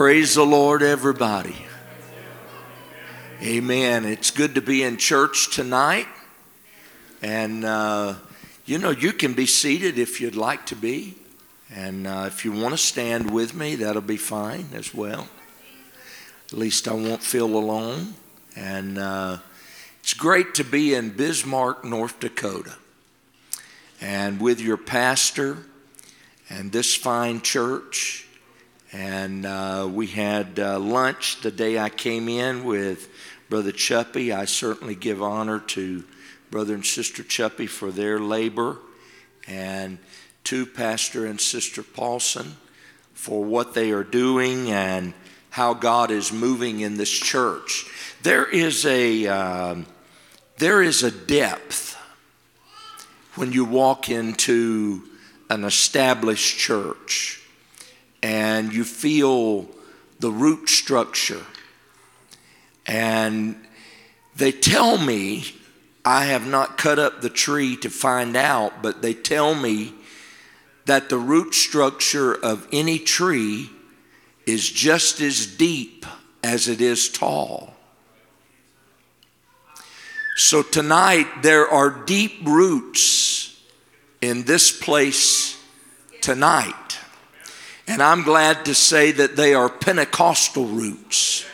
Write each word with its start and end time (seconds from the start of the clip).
Praise 0.00 0.34
the 0.34 0.46
Lord, 0.46 0.82
everybody. 0.82 1.54
Amen. 3.42 4.06
It's 4.06 4.30
good 4.30 4.54
to 4.54 4.62
be 4.62 4.82
in 4.82 4.96
church 4.96 5.54
tonight. 5.54 6.06
And, 7.20 7.66
uh, 7.66 8.14
you 8.64 8.78
know, 8.78 8.92
you 8.92 9.12
can 9.12 9.34
be 9.34 9.44
seated 9.44 9.98
if 9.98 10.18
you'd 10.18 10.36
like 10.36 10.64
to 10.64 10.74
be. 10.74 11.16
And 11.70 12.06
uh, 12.06 12.24
if 12.28 12.46
you 12.46 12.52
want 12.52 12.70
to 12.70 12.78
stand 12.78 13.30
with 13.30 13.52
me, 13.52 13.74
that'll 13.74 14.00
be 14.00 14.16
fine 14.16 14.68
as 14.72 14.94
well. 14.94 15.28
At 16.46 16.54
least 16.54 16.88
I 16.88 16.94
won't 16.94 17.22
feel 17.22 17.54
alone. 17.54 18.14
And 18.56 18.96
uh, 18.96 19.36
it's 19.98 20.14
great 20.14 20.54
to 20.54 20.64
be 20.64 20.94
in 20.94 21.10
Bismarck, 21.10 21.84
North 21.84 22.20
Dakota, 22.20 22.76
and 24.00 24.40
with 24.40 24.62
your 24.62 24.78
pastor 24.78 25.58
and 26.48 26.72
this 26.72 26.96
fine 26.96 27.42
church. 27.42 28.28
And 28.92 29.46
uh, 29.46 29.88
we 29.90 30.08
had 30.08 30.58
uh, 30.58 30.78
lunch 30.78 31.40
the 31.42 31.52
day 31.52 31.78
I 31.78 31.90
came 31.90 32.28
in 32.28 32.64
with 32.64 33.08
Brother 33.48 33.70
Chuppy. 33.70 34.34
I 34.34 34.46
certainly 34.46 34.96
give 34.96 35.22
honor 35.22 35.60
to 35.60 36.04
Brother 36.50 36.74
and 36.74 36.84
Sister 36.84 37.22
Chuppy 37.22 37.68
for 37.68 37.92
their 37.92 38.18
labor, 38.18 38.78
and 39.46 39.98
to 40.44 40.66
Pastor 40.66 41.26
and 41.26 41.40
Sister 41.40 41.82
Paulson 41.84 42.56
for 43.14 43.44
what 43.44 43.74
they 43.74 43.92
are 43.92 44.02
doing 44.02 44.70
and 44.70 45.14
how 45.50 45.74
God 45.74 46.10
is 46.10 46.32
moving 46.32 46.80
in 46.80 46.96
this 46.96 47.10
church. 47.10 47.86
There 48.22 48.46
is 48.46 48.84
a 48.86 49.28
um, 49.28 49.86
there 50.58 50.82
is 50.82 51.04
a 51.04 51.10
depth 51.10 51.96
when 53.36 53.52
you 53.52 53.64
walk 53.64 54.08
into 54.08 55.02
an 55.48 55.64
established 55.64 56.58
church 56.58 57.39
and 58.22 58.72
you 58.72 58.84
feel 58.84 59.68
the 60.18 60.30
root 60.30 60.68
structure. 60.68 61.42
And 62.86 63.56
they 64.36 64.52
tell 64.52 64.98
me, 64.98 65.44
I 66.04 66.24
have 66.24 66.46
not 66.46 66.78
cut 66.78 66.98
up 66.98 67.20
the 67.20 67.30
tree 67.30 67.76
to 67.78 67.90
find 67.90 68.36
out, 68.36 68.82
but 68.82 69.02
they 69.02 69.14
tell 69.14 69.54
me 69.54 69.94
that 70.86 71.08
the 71.08 71.18
root 71.18 71.54
structure 71.54 72.32
of 72.34 72.66
any 72.72 72.98
tree 72.98 73.70
is 74.46 74.68
just 74.68 75.20
as 75.20 75.46
deep 75.46 76.06
as 76.42 76.68
it 76.68 76.80
is 76.80 77.08
tall. 77.08 77.74
So 80.36 80.62
tonight, 80.62 81.42
there 81.42 81.68
are 81.68 81.90
deep 81.90 82.40
roots 82.44 83.60
in 84.20 84.44
this 84.44 84.72
place 84.72 85.62
tonight. 86.22 86.99
And 87.90 88.00
I'm 88.00 88.22
glad 88.22 88.66
to 88.66 88.74
say 88.74 89.10
that 89.10 89.34
they 89.34 89.52
are 89.52 89.68
Pentecostal 89.68 90.64
roots, 90.64 91.44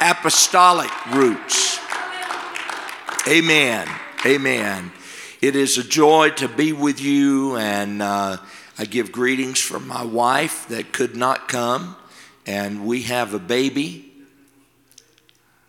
apostolic 0.00 1.06
roots. 1.06 1.80
Amen. 3.26 3.88
Amen. 4.24 4.92
It 5.40 5.56
is 5.56 5.76
a 5.76 5.82
joy 5.82 6.30
to 6.36 6.46
be 6.46 6.72
with 6.72 7.00
you, 7.00 7.56
and 7.56 8.00
uh, 8.00 8.36
I 8.78 8.84
give 8.84 9.10
greetings 9.10 9.58
from 9.58 9.88
my 9.88 10.04
wife 10.04 10.68
that 10.68 10.92
could 10.92 11.16
not 11.16 11.48
come. 11.48 11.96
And 12.46 12.86
we 12.86 13.02
have 13.02 13.34
a 13.34 13.40
baby, 13.40 14.08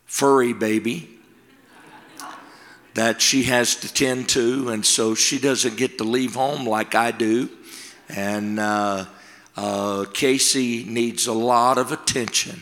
furry 0.06 0.54
baby, 0.54 1.10
that 2.94 3.20
she 3.20 3.46
has 3.46 3.78
to 3.78 3.92
tend 3.92 4.30
to, 4.30 4.70
and 4.70 4.86
so 4.86 5.16
she 5.16 5.40
doesn't 5.40 5.76
get 5.76 5.98
to 5.98 6.04
leave 6.04 6.36
home 6.36 6.68
like 6.68 6.94
I 6.94 7.10
do. 7.10 7.50
And 8.10 8.60
uh, 8.60 9.06
uh, 9.56 10.06
Casey 10.14 10.84
needs 10.86 11.28
a 11.28 11.34
lot 11.34 11.78
of 11.78 11.92
attention. 11.92 12.62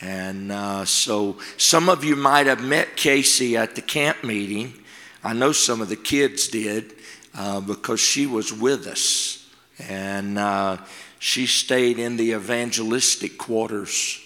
And 0.00 0.50
uh, 0.50 0.84
so 0.84 1.38
some 1.56 1.88
of 1.88 2.04
you 2.04 2.16
might 2.16 2.46
have 2.46 2.62
met 2.62 2.96
Casey 2.96 3.56
at 3.56 3.74
the 3.74 3.82
camp 3.82 4.24
meeting. 4.24 4.74
I 5.22 5.34
know 5.34 5.52
some 5.52 5.80
of 5.80 5.88
the 5.88 5.96
kids 5.96 6.48
did 6.48 6.94
uh, 7.34 7.60
because 7.60 8.00
she 8.00 8.26
was 8.26 8.52
with 8.52 8.86
us. 8.86 9.48
And 9.78 10.38
uh, 10.38 10.78
she 11.18 11.46
stayed 11.46 11.98
in 11.98 12.16
the 12.16 12.32
evangelistic 12.32 13.36
quarters. 13.36 14.20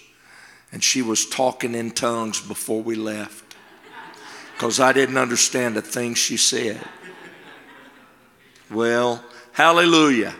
And 0.71 0.83
she 0.83 1.01
was 1.01 1.27
talking 1.27 1.75
in 1.75 1.91
tongues 1.91 2.41
before 2.41 2.81
we 2.81 2.95
left 2.95 3.45
because 4.55 4.79
I 4.79 4.93
didn't 4.93 5.17
understand 5.17 5.75
a 5.75 5.81
thing 5.81 6.13
she 6.13 6.37
said. 6.37 6.81
Well, 8.71 9.23
hallelujah. 9.51 10.33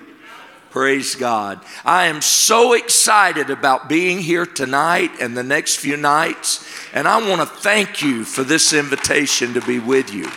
Praise 0.76 1.16
God. 1.16 1.62
I 1.86 2.08
am 2.08 2.20
so 2.20 2.74
excited 2.74 3.50
about 3.50 3.88
being 3.88 4.20
here 4.20 4.46
tonight 4.46 5.10
and 5.22 5.38
the 5.38 5.42
next 5.42 5.78
few 5.78 5.96
nights, 5.96 6.68
and 6.92 7.08
I 7.08 7.30
want 7.30 7.40
to 7.40 7.46
thank 7.48 8.02
you 8.02 8.26
for 8.26 8.44
this 8.44 8.74
invitation 8.74 9.54
to 9.54 9.62
be 9.62 9.80
with 9.80 10.14
you. 10.14 10.30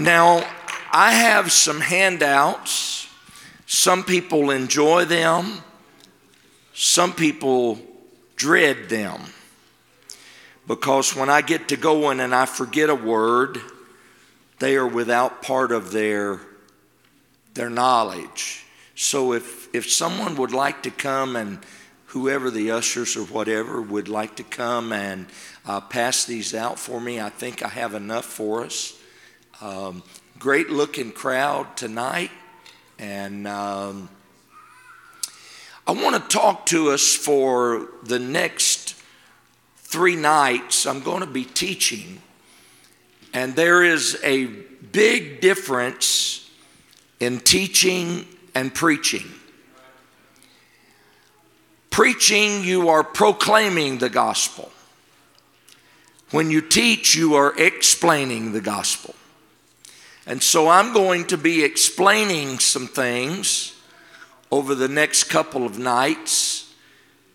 Now, 0.00 0.48
I 0.92 1.10
have 1.10 1.50
some 1.50 1.80
handouts. 1.80 3.08
Some 3.66 4.04
people 4.04 4.52
enjoy 4.52 5.04
them, 5.04 5.64
some 6.72 7.12
people 7.12 7.80
dread 8.36 8.88
them. 8.88 9.20
Because 10.68 11.16
when 11.16 11.28
I 11.28 11.40
get 11.40 11.66
to 11.70 11.76
going 11.76 12.20
and 12.20 12.32
I 12.32 12.46
forget 12.46 12.90
a 12.90 12.94
word, 12.94 13.60
they 14.60 14.76
are 14.76 14.86
without 14.86 15.42
part 15.42 15.72
of 15.72 15.90
their 15.90 16.40
their 17.54 17.70
knowledge. 17.70 18.64
So 18.94 19.32
if, 19.32 19.74
if 19.74 19.90
someone 19.90 20.36
would 20.36 20.52
like 20.52 20.82
to 20.82 20.90
come 20.90 21.36
and 21.36 21.58
whoever 22.06 22.50
the 22.50 22.70
ushers 22.70 23.16
or 23.16 23.24
whatever 23.24 23.80
would 23.80 24.08
like 24.08 24.36
to 24.36 24.44
come 24.44 24.92
and 24.92 25.26
uh, 25.66 25.80
pass 25.80 26.24
these 26.24 26.54
out 26.54 26.78
for 26.78 27.00
me, 27.00 27.20
I 27.20 27.28
think 27.28 27.62
I 27.62 27.68
have 27.68 27.94
enough 27.94 28.24
for 28.24 28.64
us. 28.64 28.98
Um, 29.60 30.02
great 30.38 30.70
looking 30.70 31.10
crowd 31.10 31.76
tonight. 31.76 32.30
And 32.98 33.48
um, 33.48 34.08
I 35.86 35.92
want 35.92 36.14
to 36.14 36.36
talk 36.36 36.66
to 36.66 36.90
us 36.90 37.14
for 37.14 37.88
the 38.04 38.18
next 38.18 38.94
three 39.76 40.16
nights. 40.16 40.86
I'm 40.86 41.00
going 41.00 41.20
to 41.20 41.26
be 41.26 41.44
teaching. 41.44 42.20
And 43.32 43.56
there 43.56 43.82
is 43.82 44.18
a 44.22 44.46
big 44.46 45.40
difference 45.40 46.43
in 47.24 47.40
teaching 47.40 48.26
and 48.54 48.74
preaching. 48.74 49.24
Preaching, 51.90 52.62
you 52.64 52.88
are 52.90 53.02
proclaiming 53.02 53.98
the 53.98 54.10
gospel. 54.10 54.70
When 56.30 56.50
you 56.50 56.60
teach, 56.60 57.14
you 57.14 57.34
are 57.34 57.58
explaining 57.58 58.52
the 58.52 58.60
gospel. 58.60 59.14
And 60.26 60.42
so 60.42 60.68
I'm 60.68 60.92
going 60.92 61.26
to 61.28 61.38
be 61.38 61.64
explaining 61.64 62.58
some 62.58 62.88
things 62.88 63.74
over 64.50 64.74
the 64.74 64.88
next 64.88 65.24
couple 65.24 65.64
of 65.64 65.78
nights. 65.78 66.74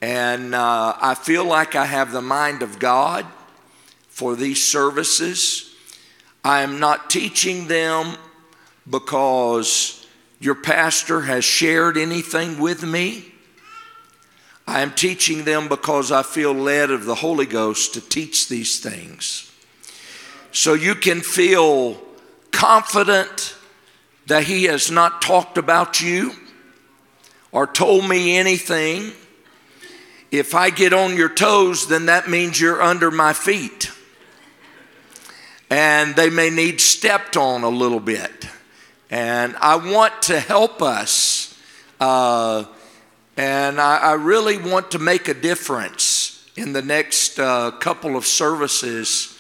And 0.02 0.54
uh, 0.54 0.98
I 1.00 1.16
feel 1.16 1.46
like 1.46 1.76
I 1.76 1.86
have 1.86 2.12
the 2.12 2.22
mind 2.22 2.62
of 2.62 2.80
God 2.80 3.26
for 4.08 4.36
these 4.36 4.66
services. 4.66 5.74
I 6.44 6.62
am 6.62 6.80
not 6.80 7.10
teaching 7.10 7.68
them 7.68 8.18
because 8.90 10.06
your 10.40 10.56
pastor 10.56 11.22
has 11.22 11.44
shared 11.44 11.98
anything 11.98 12.60
with 12.60 12.84
me. 12.84 13.26
I 14.66 14.82
am 14.82 14.92
teaching 14.92 15.44
them 15.46 15.68
because 15.68 16.12
I 16.12 16.24
feel 16.24 16.54
led 16.54 16.92
of 16.92 17.06
the 17.06 17.16
Holy 17.16 17.46
Ghost 17.46 17.96
to 17.96 18.02
teach 18.02 18.48
these 18.48 18.80
things. 18.80 19.52
So 20.52 20.74
you 20.74 20.96
can 20.96 21.22
feel 21.22 22.00
confident 22.52 23.56
that 24.28 24.44
He 24.44 24.66
has 24.66 24.90
not 24.90 25.22
talked 25.22 25.58
about 25.58 26.02
you 26.02 26.34
or 27.52 27.68
told 27.68 28.08
me 28.08 28.38
anything. 28.38 29.12
If 30.32 30.54
I 30.54 30.70
get 30.70 30.94
on 30.94 31.18
your 31.18 31.30
toes, 31.30 31.88
then 31.88 32.06
that 32.06 32.30
means 32.30 32.62
you're 32.62 32.82
under 32.82 33.10
my 33.10 33.34
feet. 33.34 33.92
And 35.72 36.16
they 36.16 36.30
may 36.30 36.50
need 36.50 36.80
stepped 36.80 37.36
on 37.36 37.64
a 37.64 37.70
little 37.70 38.00
bit. 38.00 38.48
And 39.10 39.56
I 39.58 39.76
want 39.76 40.22
to 40.24 40.40
help 40.40 40.82
us. 40.82 41.58
Uh, 42.00 42.66
and 43.36 43.80
I, 43.82 43.98
I, 43.98 44.14
really 44.14 44.58
want 44.58 44.92
to 44.92 45.00
make 45.00 45.28
a 45.28 45.34
difference 45.34 46.50
in 46.56 46.74
the 46.74 46.82
next 46.82 47.40
uh, 47.40 47.72
couple 47.72 48.16
of 48.16 48.26
services 48.26 49.38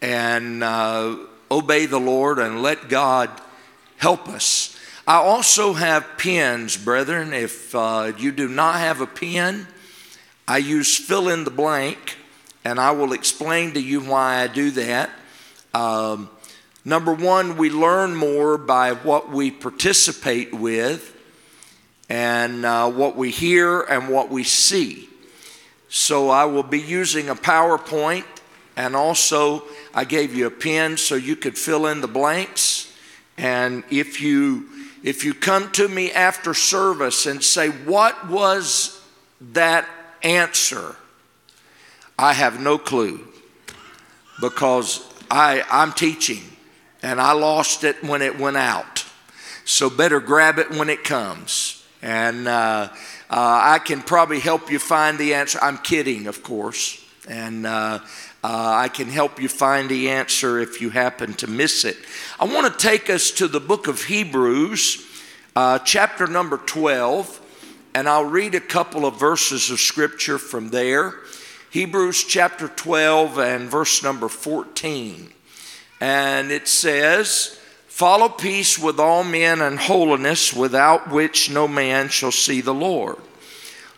and 0.00 0.64
uh, 0.64 1.16
obey 1.50 1.86
the 1.86 2.00
Lord 2.00 2.38
and 2.38 2.62
let 2.62 2.88
God 2.88 3.30
help 3.98 4.28
us. 4.28 4.76
I 5.06 5.16
also 5.16 5.74
have 5.74 6.16
pens, 6.16 6.76
brethren. 6.76 7.32
If 7.32 7.74
uh, 7.74 8.12
you 8.16 8.32
do 8.32 8.48
not 8.48 8.76
have 8.76 9.00
a 9.00 9.06
pen, 9.06 9.66
I 10.48 10.58
use 10.58 10.96
fill 10.96 11.28
in 11.28 11.44
the 11.44 11.50
blank, 11.50 12.16
and 12.64 12.80
I 12.80 12.92
will 12.92 13.12
explain 13.12 13.74
to 13.74 13.80
you 13.80 14.00
why 14.00 14.42
I 14.42 14.46
do 14.46 14.70
that. 14.72 15.10
Um, 15.74 16.30
Number 16.84 17.14
one, 17.14 17.56
we 17.56 17.70
learn 17.70 18.14
more 18.14 18.58
by 18.58 18.92
what 18.92 19.30
we 19.30 19.50
participate 19.50 20.52
with. 20.52 21.12
and 22.08 22.64
uh, 22.64 22.90
what 22.90 23.16
we 23.16 23.30
hear 23.30 23.80
and 23.80 24.08
what 24.08 24.28
we 24.30 24.44
see. 24.44 25.08
So 25.88 26.28
I 26.28 26.44
will 26.44 26.62
be 26.62 26.80
using 26.80 27.28
a 27.28 27.34
PowerPoint, 27.34 28.24
and 28.76 28.96
also 28.96 29.62
I 29.94 30.04
gave 30.04 30.34
you 30.34 30.46
a 30.46 30.50
pen 30.50 30.96
so 30.96 31.14
you 31.14 31.36
could 31.36 31.56
fill 31.56 31.86
in 31.86 32.00
the 32.00 32.08
blanks. 32.08 32.92
And 33.38 33.84
if 33.90 34.20
you 34.20 34.68
if 35.02 35.24
you 35.24 35.34
come 35.34 35.70
to 35.72 35.88
me 35.88 36.12
after 36.12 36.54
service 36.54 37.26
and 37.26 37.42
say, 37.42 37.68
What 37.68 38.28
was 38.28 39.00
that 39.52 39.88
answer? 40.22 40.96
I 42.18 42.32
have 42.32 42.60
no 42.60 42.78
clue 42.78 43.26
because 44.40 45.04
I, 45.30 45.64
I'm 45.70 45.92
teaching 45.92 46.42
and 47.04 47.20
I 47.20 47.32
lost 47.32 47.84
it 47.84 48.02
when 48.02 48.22
it 48.22 48.38
went 48.38 48.56
out. 48.56 49.04
So 49.66 49.90
better 49.90 50.20
grab 50.20 50.58
it 50.58 50.70
when 50.70 50.88
it 50.88 51.04
comes. 51.04 51.84
And 52.00 52.48
uh, 52.48 52.88
uh, 52.90 52.90
I 53.30 53.78
can 53.78 54.00
probably 54.00 54.40
help 54.40 54.70
you 54.70 54.78
find 54.78 55.18
the 55.18 55.34
answer. 55.34 55.58
I'm 55.60 55.76
kidding, 55.76 56.26
of 56.26 56.42
course. 56.42 57.04
And 57.28 57.66
uh, 57.66 57.98
uh, 57.98 58.00
I 58.42 58.88
can 58.88 59.08
help 59.08 59.38
you 59.38 59.50
find 59.50 59.90
the 59.90 60.08
answer 60.08 60.58
if 60.58 60.80
you 60.80 60.88
happen 60.88 61.34
to 61.34 61.46
miss 61.46 61.84
it. 61.84 61.98
I 62.40 62.46
want 62.46 62.72
to 62.72 62.78
take 62.78 63.10
us 63.10 63.30
to 63.32 63.48
the 63.48 63.60
book 63.60 63.86
of 63.86 64.04
Hebrews, 64.04 65.06
uh, 65.54 65.80
chapter 65.80 66.26
number 66.26 66.56
12, 66.56 67.38
and 67.94 68.08
I'll 68.08 68.24
read 68.24 68.54
a 68.54 68.60
couple 68.60 69.04
of 69.04 69.20
verses 69.20 69.70
of 69.70 69.78
scripture 69.78 70.38
from 70.38 70.70
there. 70.70 71.14
Hebrews 71.70 72.24
chapter 72.24 72.68
12 72.68 73.38
and 73.38 73.68
verse 73.68 74.02
number 74.02 74.28
14. 74.28 75.34
And 76.04 76.50
it 76.50 76.68
says, 76.68 77.58
Follow 77.86 78.28
peace 78.28 78.78
with 78.78 79.00
all 79.00 79.24
men 79.24 79.62
and 79.62 79.78
holiness, 79.78 80.52
without 80.52 81.10
which 81.10 81.50
no 81.50 81.66
man 81.66 82.10
shall 82.10 82.32
see 82.32 82.60
the 82.60 82.74
Lord 82.74 83.16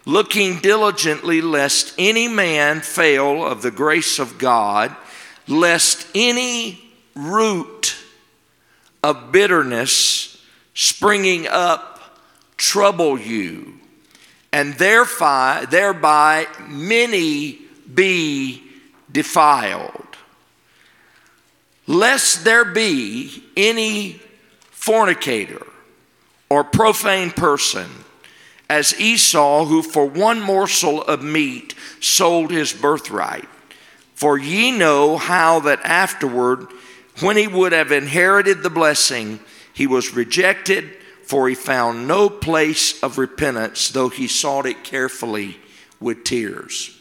looking 0.07 0.61
diligently 0.61 1.41
lest 1.41 1.93
any 1.99 2.29
man 2.29 2.81
fail 2.81 3.45
of 3.45 3.61
the 3.61 3.73
grace 3.73 4.21
of 4.21 4.39
God, 4.39 4.95
lest 5.49 6.07
any 6.15 6.81
root 7.17 7.97
of 9.03 9.33
bitterness 9.33 10.41
springing 10.75 11.49
up 11.49 12.21
trouble 12.57 13.19
you, 13.19 13.75
and 14.53 14.75
thereby, 14.75 15.67
thereby 15.69 16.47
many 16.69 17.59
be 17.93 18.63
defiled. 19.11 20.06
Lest 21.87 22.45
there 22.45 22.65
be 22.65 23.45
any 23.57 24.21
fornicator 24.71 25.67
or 26.49 26.65
profane 26.65 27.31
person 27.31 27.89
as 28.69 28.99
Esau, 29.01 29.65
who 29.67 29.83
for 29.83 30.07
one 30.07 30.41
morsel 30.41 31.03
of 31.03 31.23
meat 31.23 31.75
sold 32.01 32.51
his 32.51 32.73
birthright. 32.73 33.49
For 34.15 34.39
ye 34.39 34.73
know 34.73 35.17
how 35.17 35.61
that 35.61 35.81
afterward, 35.85 36.67
when 37.21 37.37
he 37.37 37.47
would 37.47 37.73
have 37.73 37.93
inherited 37.93 38.63
the 38.63 38.71
blessing, 38.71 39.41
he 39.73 39.87
was 39.87 40.15
rejected, 40.15 40.91
for 41.25 41.49
he 41.49 41.55
found 41.55 42.09
no 42.09 42.29
place 42.29 43.03
of 43.03 43.19
repentance, 43.19 43.91
though 43.91 44.09
he 44.09 44.27
sought 44.27 44.67
it 44.67 44.85
carefully 44.85 45.59
with 46.01 46.25
tears. 46.25 46.99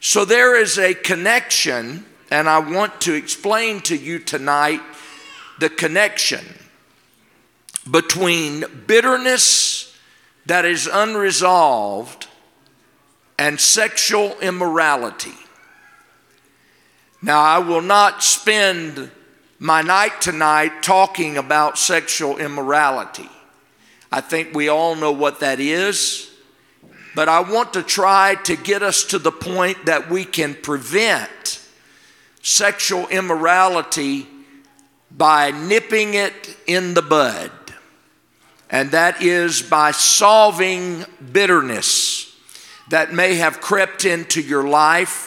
So 0.00 0.24
there 0.24 0.56
is 0.56 0.78
a 0.78 0.94
connection, 0.94 2.06
and 2.30 2.48
I 2.48 2.60
want 2.60 3.00
to 3.02 3.14
explain 3.14 3.80
to 3.82 3.96
you 3.96 4.20
tonight 4.20 4.80
the 5.58 5.68
connection 5.68 6.44
between 7.90 8.64
bitterness 8.86 9.96
that 10.46 10.64
is 10.64 10.88
unresolved 10.90 12.28
and 13.38 13.60
sexual 13.60 14.38
immorality. 14.40 15.34
Now, 17.22 17.40
I 17.40 17.58
will 17.58 17.82
not 17.82 18.22
spend 18.22 19.10
my 19.58 19.82
night 19.82 20.20
tonight 20.20 20.82
talking 20.82 21.36
about 21.36 21.78
sexual 21.78 22.38
immorality. 22.38 23.28
I 24.12 24.20
think 24.20 24.54
we 24.54 24.68
all 24.68 24.94
know 24.94 25.12
what 25.12 25.40
that 25.40 25.60
is, 25.60 26.30
but 27.14 27.28
I 27.28 27.40
want 27.40 27.74
to 27.74 27.82
try 27.82 28.36
to 28.44 28.56
get 28.56 28.82
us 28.82 29.04
to 29.04 29.18
the 29.18 29.32
point 29.32 29.86
that 29.86 30.08
we 30.08 30.24
can 30.24 30.54
prevent 30.54 31.59
sexual 32.42 33.06
immorality 33.08 34.26
by 35.10 35.50
nipping 35.50 36.14
it 36.14 36.56
in 36.66 36.94
the 36.94 37.02
bud 37.02 37.50
and 38.70 38.92
that 38.92 39.20
is 39.20 39.62
by 39.62 39.90
solving 39.90 41.04
bitterness 41.32 42.34
that 42.88 43.12
may 43.12 43.34
have 43.34 43.60
crept 43.60 44.04
into 44.04 44.40
your 44.40 44.68
life 44.68 45.26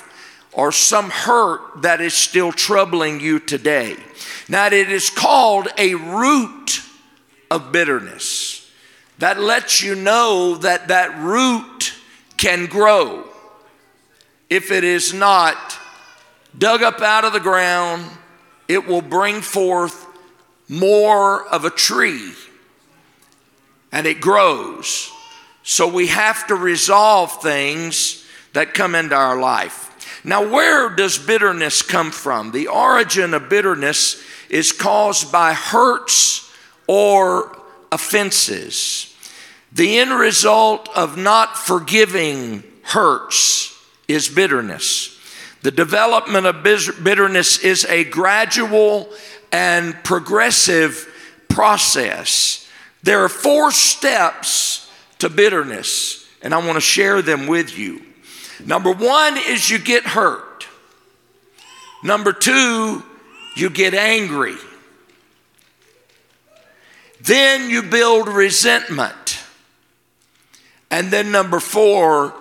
or 0.54 0.72
some 0.72 1.10
hurt 1.10 1.82
that 1.82 2.00
is 2.00 2.14
still 2.14 2.52
troubling 2.52 3.20
you 3.20 3.40
today. 3.40 3.98
Now, 4.48 4.68
it 4.68 4.74
is 4.74 5.10
called 5.10 5.68
a 5.78 5.96
root 5.96 6.82
of 7.52 7.72
bitterness 7.72 8.72
that 9.20 9.40
lets 9.40 9.82
you 9.84 9.96
know 9.96 10.56
that 10.56 10.88
that 10.88 11.18
root 11.18 11.94
can 12.38 12.68
grow 12.68 13.28
if 14.50 14.72
it 14.72 14.84
is 14.84 15.14
not 15.14 15.78
dug 16.58 16.84
up 16.84 17.02
out 17.02 17.26
of 17.26 17.34
the 17.34 17.40
ground, 17.40 18.06
it 18.68 18.88
will 18.88 19.02
bring 19.02 19.42
forth 19.42 20.08
more 20.70 21.46
of 21.48 21.66
a 21.66 21.70
tree 21.70 22.32
and 23.92 24.08
it 24.08 24.20
grows. 24.20 25.12
So 25.64 25.88
we 25.88 26.08
have 26.08 26.48
to 26.48 26.56
resolve 26.56 27.42
things 27.42 28.26
that 28.54 28.74
come 28.74 28.96
into 28.96 29.16
our 29.16 29.40
life. 29.40 29.90
Now, 30.26 30.50
where 30.50 30.90
does 30.90 31.18
bitterness 31.18 31.82
come 31.82 32.12
from? 32.12 32.52
The 32.52 32.68
origin 32.68 33.34
of 33.34 33.50
bitterness 33.50 34.22
is 34.50 34.72
caused 34.72 35.32
by 35.32 35.54
hurts 35.54 36.52
or 36.88 37.58
offenses. 37.92 39.16
The 39.72 40.00
end 40.00 40.12
result 40.12 40.90
of 40.96 41.18
not 41.18 41.58
forgiving 41.58 42.64
hurts 42.84 43.78
is 44.08 44.30
bitterness. 44.30 45.13
The 45.64 45.72
development 45.72 46.46
of 46.46 46.62
bitterness 46.62 47.60
is 47.60 47.86
a 47.86 48.04
gradual 48.04 49.10
and 49.50 49.96
progressive 50.04 51.10
process. 51.48 52.70
There 53.02 53.24
are 53.24 53.30
four 53.30 53.72
steps 53.72 54.92
to 55.20 55.30
bitterness, 55.30 56.28
and 56.42 56.54
I 56.54 56.58
want 56.58 56.74
to 56.74 56.82
share 56.82 57.22
them 57.22 57.48
with 57.48 57.78
you. 57.78 58.02
Number 58.66 58.92
one 58.92 59.38
is 59.38 59.70
you 59.70 59.80
get 59.80 60.04
hurt. 60.04 60.68
Number 62.04 62.34
two, 62.34 63.02
you 63.56 63.70
get 63.70 63.94
angry. 63.94 64.58
Then 67.22 67.70
you 67.70 67.84
build 67.84 68.28
resentment. 68.28 69.40
And 70.92 71.10
then 71.10 71.32
number 71.32 71.62
four 71.62 72.36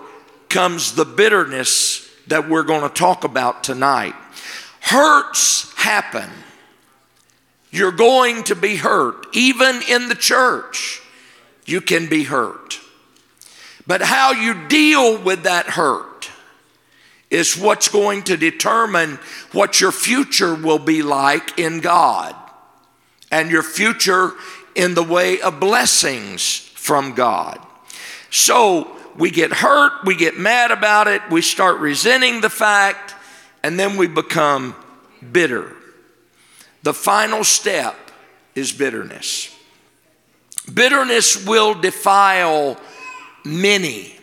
comes 0.49 0.97
the 0.97 1.05
bitterness 1.05 2.12
that 2.29 2.49
we're 2.49 2.63
going 2.63 2.89
to 2.89 2.95
talk 2.95 3.25
about 3.25 3.65
tonight. 3.65 4.15
Hurts 4.81 5.73
happen. 5.77 6.29
You're 7.71 7.93
going 7.93 8.45
to 8.45 8.55
be 8.55 8.77
hurt. 8.77 9.27
Even 9.33 9.81
in 9.89 10.09
the 10.09 10.15
church, 10.15 11.01
you 11.65 11.81
can 11.81 12.09
be 12.09 12.25
hurt. 12.25 12.81
But 13.87 14.03
how 14.03 14.33
you 14.33 14.69
deal 14.69 15.23
with 15.23 15.45
that 15.45 15.67
hurt 15.67 16.31
is 17.31 17.57
what's 17.57 17.89
going 17.89 18.23
to 18.25 18.37
determine 18.37 19.19
what 19.53 19.81
your 19.81 19.91
future 19.93 20.55
will 20.55 20.79
be 20.79 21.03
like 21.03 21.59
in 21.59 21.81
God 21.81 22.37
and 23.31 23.51
your 23.51 23.63
future 23.63 24.33
in 24.75 24.95
the 24.95 25.03
way 25.03 25.41
of 25.41 25.59
blessings 25.59 26.59
from 26.75 27.15
God. 27.15 27.59
So 28.31 28.97
we 29.17 29.31
get 29.31 29.53
hurt, 29.53 30.05
we 30.05 30.15
get 30.17 30.39
mad 30.39 30.71
about 30.71 31.09
it, 31.09 31.23
we 31.31 31.43
start 31.43 31.79
resenting 31.79 32.41
the 32.41 32.51
fact, 32.51 33.15
and 33.63 33.79
then 33.79 33.97
we 33.97 34.07
become 34.07 34.75
bitter. 35.33 35.75
The 36.83 36.95
final 36.95 37.45
step 37.45 37.97
is 38.55 38.73
bitterness. 38.73 39.55
Bitterness 40.73 41.47
will 41.47 41.75
defile 41.75 42.79
many. 43.45 44.17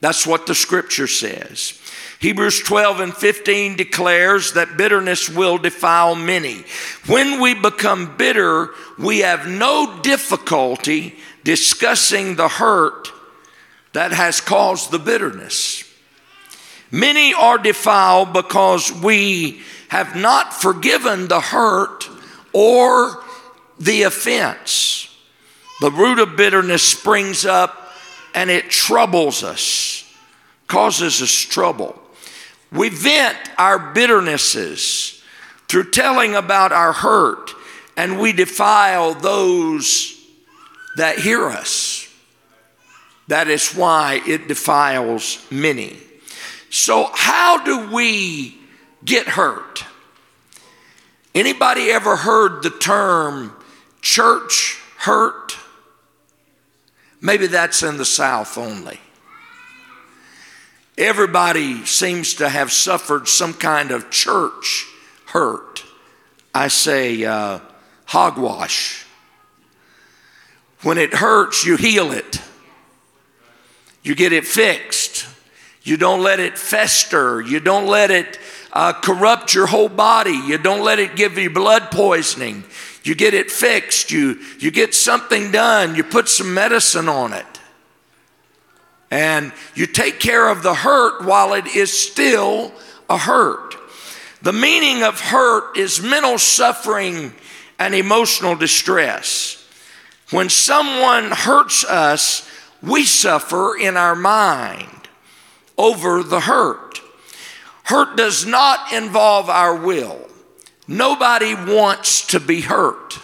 That's 0.00 0.26
what 0.26 0.46
the 0.46 0.54
scripture 0.54 1.06
says. 1.06 1.80
Hebrews 2.20 2.62
12 2.62 3.00
and 3.00 3.14
15 3.14 3.76
declares 3.76 4.52
that 4.52 4.76
bitterness 4.76 5.28
will 5.28 5.56
defile 5.56 6.14
many. 6.14 6.64
When 7.06 7.40
we 7.40 7.54
become 7.54 8.16
bitter, 8.16 8.70
we 8.98 9.20
have 9.20 9.46
no 9.46 10.00
difficulty 10.02 11.16
discussing 11.44 12.34
the 12.34 12.48
hurt 12.48 13.12
that 13.92 14.12
has 14.12 14.40
caused 14.40 14.90
the 14.90 14.98
bitterness. 14.98 15.84
Many 16.90 17.34
are 17.34 17.58
defiled 17.58 18.32
because 18.32 18.92
we 18.92 19.60
have 19.88 20.16
not 20.16 20.54
forgiven 20.54 21.28
the 21.28 21.40
hurt 21.40 22.08
or 22.52 23.22
the 23.78 24.02
offense. 24.02 25.14
The 25.80 25.90
root 25.90 26.18
of 26.18 26.36
bitterness 26.36 26.82
springs 26.82 27.44
up 27.44 27.92
and 28.34 28.50
it 28.50 28.70
troubles 28.70 29.42
us, 29.42 30.04
causes 30.66 31.22
us 31.22 31.32
trouble. 31.32 32.00
We 32.70 32.88
vent 32.88 33.36
our 33.56 33.78
bitternesses 33.94 35.22
through 35.68 35.90
telling 35.90 36.34
about 36.34 36.72
our 36.72 36.92
hurt, 36.92 37.52
and 37.96 38.18
we 38.18 38.32
defile 38.32 39.14
those 39.14 40.14
that 40.96 41.18
hear 41.18 41.46
us. 41.46 41.97
That 43.28 43.48
is 43.48 43.74
why 43.74 44.22
it 44.26 44.48
defiles 44.48 45.46
many. 45.50 45.98
So, 46.70 47.10
how 47.12 47.62
do 47.62 47.94
we 47.94 48.58
get 49.04 49.26
hurt? 49.26 49.84
Anybody 51.34 51.90
ever 51.90 52.16
heard 52.16 52.62
the 52.62 52.70
term 52.70 53.54
church 54.00 54.80
hurt? 54.98 55.56
Maybe 57.20 57.46
that's 57.46 57.82
in 57.82 57.96
the 57.96 58.04
South 58.04 58.56
only. 58.58 59.00
Everybody 60.96 61.84
seems 61.84 62.34
to 62.34 62.48
have 62.48 62.72
suffered 62.72 63.28
some 63.28 63.54
kind 63.54 63.90
of 63.90 64.10
church 64.10 64.86
hurt. 65.26 65.84
I 66.54 66.68
say 66.68 67.24
uh, 67.24 67.60
hogwash. 68.06 69.06
When 70.82 70.98
it 70.98 71.14
hurts, 71.14 71.64
you 71.64 71.76
heal 71.76 72.10
it, 72.10 72.40
you 74.02 74.14
get 74.14 74.32
it 74.32 74.46
fixed. 74.46 75.26
You 75.82 75.96
don't 75.96 76.22
let 76.22 76.40
it 76.40 76.58
fester. 76.58 77.40
You 77.40 77.60
don't 77.60 77.86
let 77.86 78.10
it 78.10 78.38
uh, 78.72 78.92
corrupt 78.92 79.54
your 79.54 79.66
whole 79.66 79.88
body. 79.88 80.38
You 80.46 80.58
don't 80.58 80.84
let 80.84 80.98
it 80.98 81.16
give 81.16 81.38
you 81.38 81.50
blood 81.50 81.90
poisoning. 81.90 82.64
You 83.02 83.14
get 83.14 83.34
it 83.34 83.50
fixed. 83.50 84.10
You, 84.10 84.38
you 84.58 84.70
get 84.70 84.94
something 84.94 85.50
done. 85.50 85.94
You 85.94 86.04
put 86.04 86.28
some 86.28 86.52
medicine 86.52 87.08
on 87.08 87.32
it. 87.32 87.46
And 89.10 89.52
you 89.74 89.86
take 89.86 90.20
care 90.20 90.50
of 90.50 90.62
the 90.62 90.74
hurt 90.74 91.24
while 91.24 91.54
it 91.54 91.66
is 91.66 91.96
still 91.96 92.72
a 93.08 93.16
hurt. 93.16 93.74
The 94.42 94.52
meaning 94.52 95.02
of 95.02 95.18
hurt 95.18 95.76
is 95.76 96.02
mental 96.02 96.38
suffering 96.38 97.32
and 97.78 97.94
emotional 97.94 98.54
distress. 98.54 99.66
When 100.30 100.50
someone 100.50 101.30
hurts 101.30 101.84
us, 101.84 102.48
we 102.82 103.04
suffer 103.04 103.76
in 103.76 103.96
our 103.96 104.14
mind 104.14 105.08
over 105.76 106.22
the 106.22 106.40
hurt. 106.40 107.00
Hurt 107.84 108.16
does 108.16 108.44
not 108.46 108.92
involve 108.92 109.48
our 109.48 109.74
will. 109.74 110.28
Nobody 110.86 111.54
wants 111.54 112.26
to 112.28 112.40
be 112.40 112.60
hurt. 112.60 113.18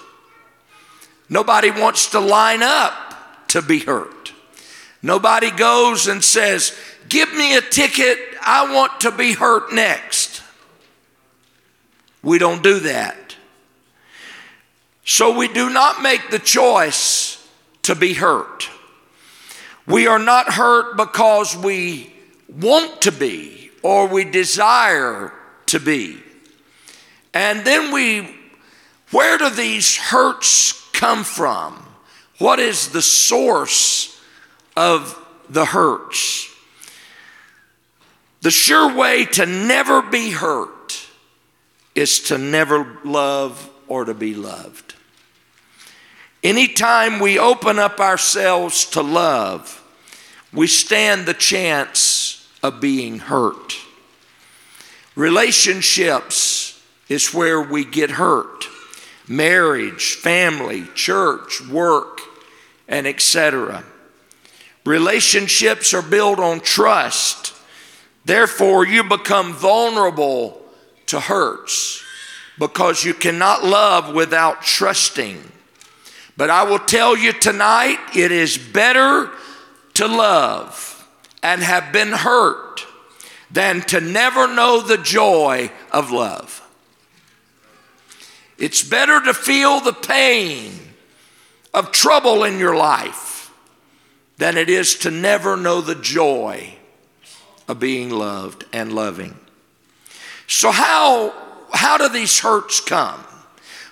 Nobody 1.28 1.70
wants 1.70 2.10
to 2.10 2.20
line 2.20 2.62
up 2.62 3.48
to 3.48 3.62
be 3.62 3.78
hurt. 3.78 4.32
Nobody 5.02 5.50
goes 5.50 6.06
and 6.06 6.22
says, 6.22 6.76
Give 7.08 7.32
me 7.34 7.56
a 7.56 7.60
ticket, 7.60 8.18
I 8.40 8.72
want 8.74 9.00
to 9.00 9.10
be 9.10 9.32
hurt 9.32 9.72
next. 9.72 10.42
We 12.22 12.38
don't 12.38 12.62
do 12.62 12.80
that. 12.80 13.36
So 15.04 15.36
we 15.36 15.48
do 15.48 15.68
not 15.68 16.02
make 16.02 16.30
the 16.30 16.38
choice 16.38 17.46
to 17.82 17.94
be 17.94 18.14
hurt. 18.14 18.70
We 19.86 20.06
are 20.06 20.18
not 20.18 20.52
hurt 20.52 20.96
because 20.96 21.56
we 21.56 22.12
want 22.48 23.02
to 23.02 23.12
be 23.12 23.70
or 23.82 24.08
we 24.08 24.24
desire 24.24 25.32
to 25.66 25.80
be. 25.80 26.18
And 27.34 27.64
then 27.66 27.92
we, 27.92 28.34
where 29.10 29.36
do 29.36 29.50
these 29.50 29.96
hurts 29.96 30.72
come 30.92 31.24
from? 31.24 31.74
What 32.38 32.58
is 32.58 32.88
the 32.88 33.02
source 33.02 34.20
of 34.76 35.20
the 35.50 35.66
hurts? 35.66 36.50
The 38.40 38.50
sure 38.50 38.94
way 38.94 39.24
to 39.26 39.46
never 39.46 40.02
be 40.02 40.30
hurt 40.30 41.06
is 41.94 42.20
to 42.24 42.38
never 42.38 42.98
love 43.04 43.70
or 43.88 44.04
to 44.04 44.14
be 44.14 44.34
loved. 44.34 44.93
Anytime 46.44 47.20
we 47.20 47.38
open 47.38 47.78
up 47.78 48.00
ourselves 48.00 48.84
to 48.90 49.00
love, 49.00 49.82
we 50.52 50.66
stand 50.66 51.24
the 51.24 51.32
chance 51.32 52.46
of 52.62 52.82
being 52.82 53.18
hurt. 53.18 53.78
Relationships 55.16 56.82
is 57.08 57.32
where 57.32 57.62
we 57.62 57.86
get 57.86 58.10
hurt. 58.10 58.66
Marriage, 59.26 60.16
family, 60.16 60.86
church, 60.94 61.66
work, 61.66 62.20
and 62.88 63.06
etc. 63.06 63.82
Relationships 64.84 65.94
are 65.94 66.02
built 66.02 66.38
on 66.38 66.60
trust. 66.60 67.54
Therefore, 68.26 68.86
you 68.86 69.02
become 69.02 69.54
vulnerable 69.54 70.60
to 71.06 71.20
hurts 71.20 72.04
because 72.58 73.02
you 73.02 73.14
cannot 73.14 73.64
love 73.64 74.14
without 74.14 74.60
trusting. 74.60 75.52
But 76.36 76.50
I 76.50 76.64
will 76.64 76.80
tell 76.80 77.16
you 77.16 77.32
tonight, 77.32 77.98
it 78.14 78.32
is 78.32 78.58
better 78.58 79.30
to 79.94 80.06
love 80.08 81.08
and 81.42 81.62
have 81.62 81.92
been 81.92 82.12
hurt 82.12 82.84
than 83.50 83.82
to 83.82 84.00
never 84.00 84.52
know 84.52 84.80
the 84.80 84.98
joy 84.98 85.70
of 85.92 86.10
love. 86.10 86.60
It's 88.58 88.82
better 88.82 89.20
to 89.20 89.34
feel 89.34 89.80
the 89.80 89.92
pain 89.92 90.72
of 91.72 91.92
trouble 91.92 92.44
in 92.44 92.58
your 92.58 92.76
life 92.76 93.52
than 94.38 94.56
it 94.56 94.68
is 94.68 94.96
to 94.96 95.10
never 95.10 95.56
know 95.56 95.80
the 95.80 95.94
joy 95.94 96.74
of 97.68 97.78
being 97.78 98.10
loved 98.10 98.64
and 98.72 98.92
loving. 98.92 99.36
So, 100.46 100.70
how, 100.70 101.32
how 101.72 101.98
do 101.98 102.08
these 102.08 102.40
hurts 102.40 102.80
come? 102.80 103.24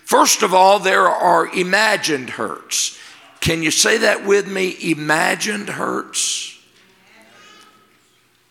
First 0.04 0.42
of 0.42 0.52
all, 0.52 0.78
there 0.78 1.08
are 1.08 1.46
imagined 1.46 2.30
hurts. 2.30 2.98
Can 3.40 3.62
you 3.62 3.70
say 3.70 3.98
that 3.98 4.24
with 4.24 4.46
me? 4.46 4.76
Imagined 4.92 5.68
hurts. 5.68 6.58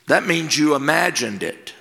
That 0.08 0.26
means 0.26 0.58
you 0.58 0.76
imagined 0.76 1.44
it. 1.44 1.74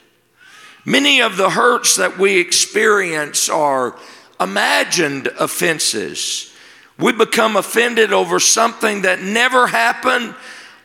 Many 0.84 1.20
of 1.20 1.36
the 1.36 1.50
hurts 1.50 1.96
that 1.96 2.18
we 2.18 2.38
experience 2.38 3.48
are 3.48 3.96
imagined 4.38 5.26
offenses. 5.38 6.52
We 6.98 7.12
become 7.12 7.56
offended 7.56 8.12
over 8.12 8.38
something 8.38 9.02
that 9.02 9.20
never 9.20 9.66
happened 9.66 10.34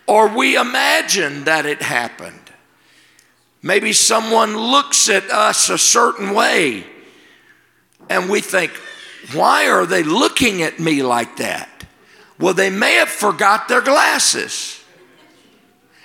or 0.08 0.27
we 0.27 0.56
imagine 0.56 1.46
that 1.46 1.65
it 1.65 1.82
happened. 1.82 2.39
Maybe 3.62 3.94
someone 3.94 4.56
looks 4.56 5.10
at 5.10 5.30
us 5.30 5.70
a 5.70 5.77
certain 5.77 6.34
way 6.34 6.86
and 8.09 8.29
we 8.29 8.41
think, 8.41 8.71
why 9.33 9.67
are 9.69 9.85
they 9.85 10.03
looking 10.03 10.62
at 10.62 10.79
me 10.79 11.03
like 11.03 11.38
that? 11.38 11.69
Well, 12.39 12.53
they 12.53 12.69
may 12.69 12.93
have 12.95 13.09
forgot 13.09 13.67
their 13.67 13.81
glasses 13.81 14.83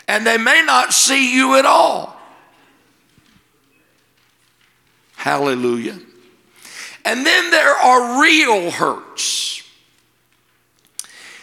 and 0.09 0.27
they 0.27 0.39
may 0.39 0.63
not 0.65 0.93
see 0.93 1.35
you 1.35 1.57
at 1.57 1.67
all. 1.67 2.21
Hallelujah. 5.17 5.99
And 7.05 7.27
then 7.27 7.51
there 7.51 7.75
are 7.77 8.21
real 8.21 8.71
hurts. 8.71 9.63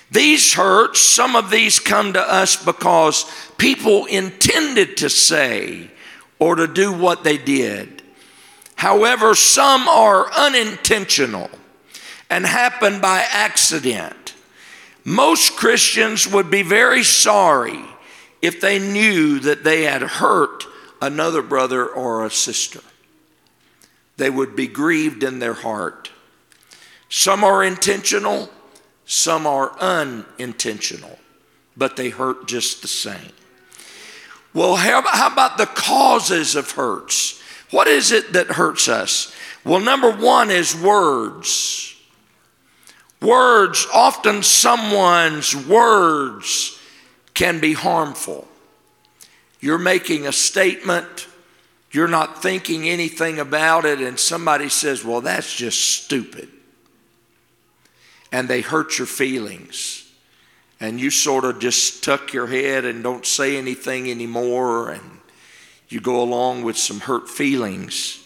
These 0.09 0.53
hurts, 0.53 0.99
some 0.99 1.35
of 1.35 1.49
these 1.49 1.79
come 1.79 2.13
to 2.13 2.21
us 2.21 2.63
because 2.63 3.25
people 3.57 4.05
intended 4.05 4.97
to 4.97 5.09
say 5.09 5.91
or 6.39 6.55
to 6.55 6.67
do 6.67 6.93
what 6.93 7.23
they 7.23 7.37
did. 7.37 7.96
However, 8.77 9.33
some 9.33 9.87
are 9.87 10.31
unintentional 10.31 11.49
and 12.29 12.45
happen 12.45 13.01
by 13.01 13.25
accident. 13.27 14.35
Most 15.03 15.57
Christians 15.57 16.27
would 16.27 16.51
be 16.51 16.61
very 16.61 17.03
sorry 17.03 17.83
if 18.41 18.61
they 18.61 18.77
knew 18.77 19.39
that 19.39 19.63
they 19.63 19.83
had 19.83 20.03
hurt 20.03 20.63
another 21.01 21.41
brother 21.41 21.87
or 21.87 22.23
a 22.23 22.29
sister. 22.29 22.81
They 24.17 24.29
would 24.29 24.55
be 24.55 24.67
grieved 24.67 25.23
in 25.23 25.39
their 25.39 25.53
heart. 25.53 26.11
Some 27.09 27.43
are 27.43 27.63
intentional, 27.63 28.49
some 29.05 29.47
are 29.47 29.75
unintentional, 29.79 31.17
but 31.75 31.95
they 31.95 32.09
hurt 32.09 32.47
just 32.47 32.83
the 32.83 32.87
same. 32.87 33.31
Well, 34.53 34.75
how, 34.75 34.99
about 35.31 35.57
the 35.57 35.65
causes 35.65 36.55
of 36.55 36.71
hurts? 36.71 37.41
What 37.71 37.87
is 37.87 38.11
it 38.11 38.33
that 38.33 38.47
hurts 38.47 38.87
us? 38.87 39.33
Well, 39.65 39.79
number 39.79 40.11
one 40.11 40.49
is 40.49 40.75
words. 40.75 41.95
Words, 43.21 43.87
often 43.93 44.43
someone's 44.43 45.55
words 45.55 46.79
can 47.33 47.59
be 47.59 47.73
harmful. 47.73 48.47
You're 49.59 49.79
making 49.79 50.27
a 50.27 50.31
statement, 50.31 51.27
you're 51.91 52.07
not 52.07 52.41
thinking 52.43 52.87
anything 52.87 53.39
about 53.39 53.85
it, 53.85 53.99
and 53.99 54.19
somebody 54.19 54.69
says, 54.69 55.03
Well, 55.03 55.21
that's 55.21 55.53
just 55.53 55.79
stupid. 55.81 56.49
and 58.31 58.47
they 58.47 58.61
hurt 58.61 58.97
your 58.97 59.07
feelings. 59.07 60.03
And 60.79 60.99
you 60.99 61.09
sort 61.09 61.43
of 61.43 61.59
just 61.59 62.03
tuck 62.03 62.33
your 62.33 62.45
head 62.45 62.85
and 62.85 63.01
don't 63.01 63.25
say 63.25 63.57
anything 63.57 64.11
anymore, 64.11 64.91
and 64.91 65.16
you 65.89 65.99
go 65.99 66.21
along 66.21 66.63
with 66.63 66.77
some 66.77 66.99
hurt 66.99 67.29
feelings. 67.29 68.23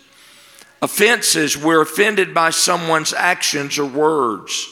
Offenses, 0.81 1.55
we're 1.55 1.81
offended 1.81 2.33
by 2.33 2.49
someone's 2.49 3.13
actions 3.13 3.77
or 3.77 3.85
words. 3.85 4.67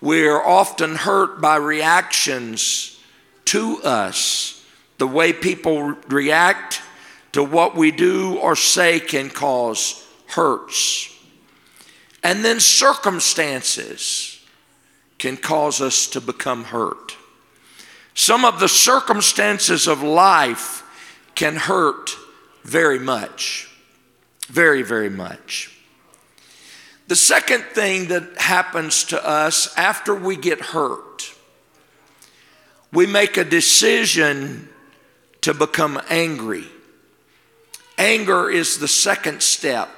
We're 0.00 0.40
often 0.40 0.94
hurt 0.94 1.40
by 1.40 1.56
reactions 1.56 3.00
to 3.46 3.80
us. 3.82 4.64
The 4.98 5.06
way 5.06 5.32
people 5.32 5.94
react 6.08 6.80
to 7.32 7.42
what 7.42 7.74
we 7.74 7.90
do 7.90 8.38
or 8.38 8.54
say 8.54 9.00
can 9.00 9.30
cause 9.30 10.06
hurts. 10.28 11.08
And 12.22 12.44
then 12.44 12.60
circumstances 12.60 14.40
can 15.18 15.36
cause 15.36 15.80
us 15.80 16.06
to 16.08 16.20
become 16.20 16.64
hurt. 16.64 17.16
Some 18.14 18.44
of 18.44 18.60
the 18.60 18.68
circumstances 18.68 19.88
of 19.88 20.02
life 20.02 20.81
can 21.34 21.56
hurt 21.56 22.10
very 22.64 22.98
much. 22.98 23.68
Very, 24.48 24.82
very 24.82 25.10
much. 25.10 25.70
The 27.08 27.16
second 27.16 27.62
thing 27.74 28.08
that 28.08 28.38
happens 28.38 29.04
to 29.04 29.26
us 29.26 29.76
after 29.76 30.14
we 30.14 30.36
get 30.36 30.60
hurt, 30.60 31.34
we 32.92 33.06
make 33.06 33.36
a 33.36 33.44
decision 33.44 34.68
to 35.42 35.54
become 35.54 36.00
angry. 36.08 36.64
Anger 37.98 38.50
is 38.50 38.78
the 38.78 38.88
second 38.88 39.42
step 39.42 39.88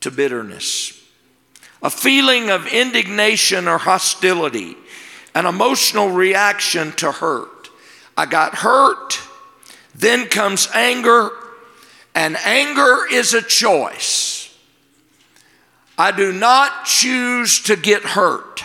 to 0.00 0.10
bitterness. 0.10 0.96
A 1.82 1.90
feeling 1.90 2.50
of 2.50 2.66
indignation 2.66 3.68
or 3.68 3.78
hostility, 3.78 4.76
an 5.34 5.46
emotional 5.46 6.10
reaction 6.10 6.92
to 6.92 7.12
hurt. 7.12 7.70
I 8.16 8.26
got 8.26 8.56
hurt, 8.56 9.20
then 9.94 10.26
comes 10.26 10.68
anger, 10.74 11.30
and 12.14 12.36
anger 12.38 13.06
is 13.10 13.34
a 13.34 13.42
choice. 13.42 14.56
I 15.98 16.12
do 16.12 16.32
not 16.32 16.86
choose 16.86 17.60
to 17.64 17.76
get 17.76 18.02
hurt. 18.02 18.64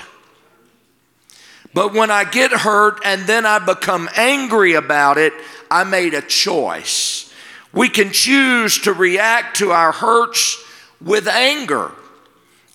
But 1.73 1.93
when 1.93 2.09
I 2.09 2.23
get 2.23 2.51
hurt 2.51 3.01
and 3.03 3.23
then 3.23 3.45
I 3.45 3.59
become 3.59 4.09
angry 4.15 4.75
about 4.75 5.17
it, 5.17 5.33
I 5.69 5.83
made 5.83 6.13
a 6.13 6.21
choice. 6.21 7.33
We 7.73 7.89
can 7.89 8.13
choose 8.13 8.79
to 8.83 8.93
react 8.93 9.57
to 9.57 9.71
our 9.71 9.91
hurts 9.91 10.63
with 11.01 11.27
anger, 11.27 11.91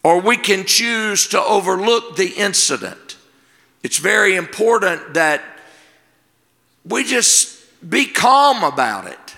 or 0.04 0.20
we 0.20 0.36
can 0.36 0.66
choose 0.66 1.28
to 1.28 1.40
overlook 1.40 2.16
the 2.16 2.28
incident. 2.28 3.16
It's 3.82 3.96
very 3.96 4.36
important 4.36 5.14
that 5.14 5.42
we 6.84 7.04
just 7.04 7.59
be 7.86 8.06
calm 8.06 8.62
about 8.62 9.06
it 9.06 9.36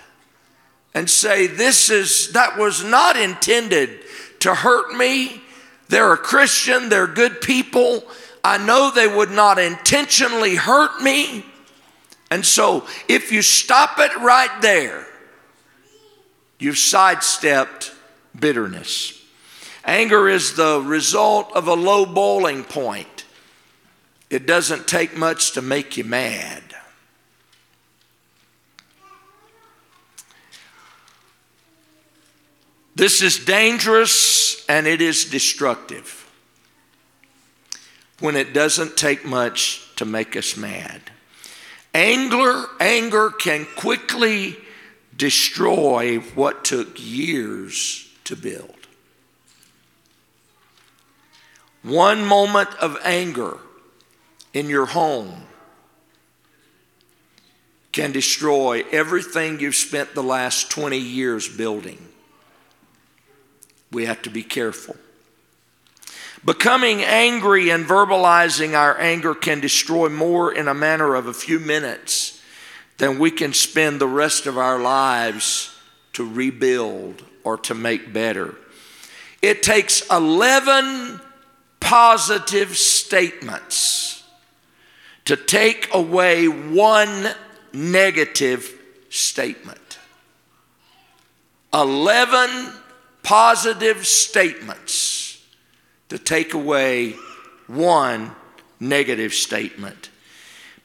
and 0.95 1.09
say, 1.09 1.47
This 1.47 1.91
is, 1.91 2.33
that 2.33 2.59
was 2.59 2.85
not 2.85 3.17
intended 3.17 4.01
to 4.41 4.55
hurt 4.55 4.97
me. 4.97 5.41
They're 5.89 6.13
a 6.13 6.19
Christian, 6.19 6.89
they're 6.89 7.07
good 7.07 7.41
people. 7.41 8.05
I 8.45 8.59
know 8.59 8.91
they 8.91 9.07
would 9.07 9.31
not 9.31 9.59
intentionally 9.59 10.57
hurt 10.57 11.01
me. 11.01 11.45
And 12.31 12.45
so, 12.45 12.87
if 13.09 13.31
you 13.31 13.43
stop 13.43 13.99
it 13.99 14.17
right 14.17 14.51
there, 14.63 15.07
you've 16.59 16.79
sidestepped 16.79 17.93
bitterness. 18.39 19.23
Anger 19.85 20.29
is 20.29 20.55
the 20.55 20.81
result 20.81 21.53
of 21.55 21.69
a 21.69 21.75
low 21.75 22.07
boiling 22.07 22.65
point. 22.65 23.27
It 24.31 24.47
doesn't 24.47 24.87
take 24.87 25.17
much 25.17 25.53
to 25.53 25.63
make 25.63 25.97
you 25.97 26.05
mad. 26.05 26.72
This 32.95 33.23
is 33.23 33.45
dangerous 33.45 34.67
and 34.69 34.87
it 34.87 35.00
is 35.00 35.25
destructive 35.25 36.19
when 38.21 38.37
it 38.37 38.52
doesn't 38.52 38.97
take 38.97 39.25
much 39.25 39.89
to 39.97 40.05
make 40.05 40.37
us 40.37 40.57
mad. 40.57 41.00
Anger, 41.95 42.67
anger 42.81 43.31
can 43.31 43.67
quickly 43.76 44.57
destroy 45.17 46.19
what 46.19 46.65
took 46.65 46.89
years 46.97 48.09
to 48.25 48.37
build. 48.37 48.76
One 51.83 52.25
moment 52.25 52.71
of 52.81 52.97
anger 53.05 53.59
in 54.55 54.69
your 54.69 54.87
home 54.87 55.47
can 57.91 58.13
destroy 58.13 58.85
everything 58.91 59.61
you've 59.61 59.75
spent 59.75 60.15
the 60.15 60.23
last 60.23 60.71
20 60.71 60.97
years 60.97 61.49
building. 61.49 62.12
We 63.93 64.07
have 64.07 64.23
to 64.23 64.31
be 64.31 64.43
careful. 64.43 64.97
Becoming 66.45 67.02
angry 67.02 67.71
and 67.71 67.87
verbalizing 67.87 68.76
our 68.76 68.99
anger 68.99 69.35
can 69.35 69.61
destroy 69.61 70.09
more 70.09 70.52
in 70.52 70.67
a 70.67 70.75
matter 70.75 71.15
of 71.15 71.26
a 71.26 71.35
few 71.35 71.61
minutes 71.61 72.41
than 72.99 73.19
we 73.19 73.31
can 73.31 73.52
spend 73.52 74.00
the 74.00 74.09
rest 74.09 74.47
of 74.47 74.59
our 74.59 74.81
lives 74.81 75.76
to 76.15 76.28
rebuild 76.28 77.23
or 77.45 77.57
to 77.59 77.75
make 77.75 78.13
better. 78.13 78.57
It 79.41 79.63
takes 79.63 80.09
11 80.11 81.21
positive 81.81 82.76
statements 82.76 84.25
to 85.25 85.37
take 85.37 85.93
away 85.95 86.47
one 86.47 87.28
negative 87.73 88.73
statement. 89.11 89.99
11 91.73 92.73
positive 93.23 94.06
statements 94.06 95.43
to 96.08 96.19
take 96.19 96.54
away 96.54 97.15
one 97.67 98.32
negative 98.80 99.32
statement. 99.32 100.11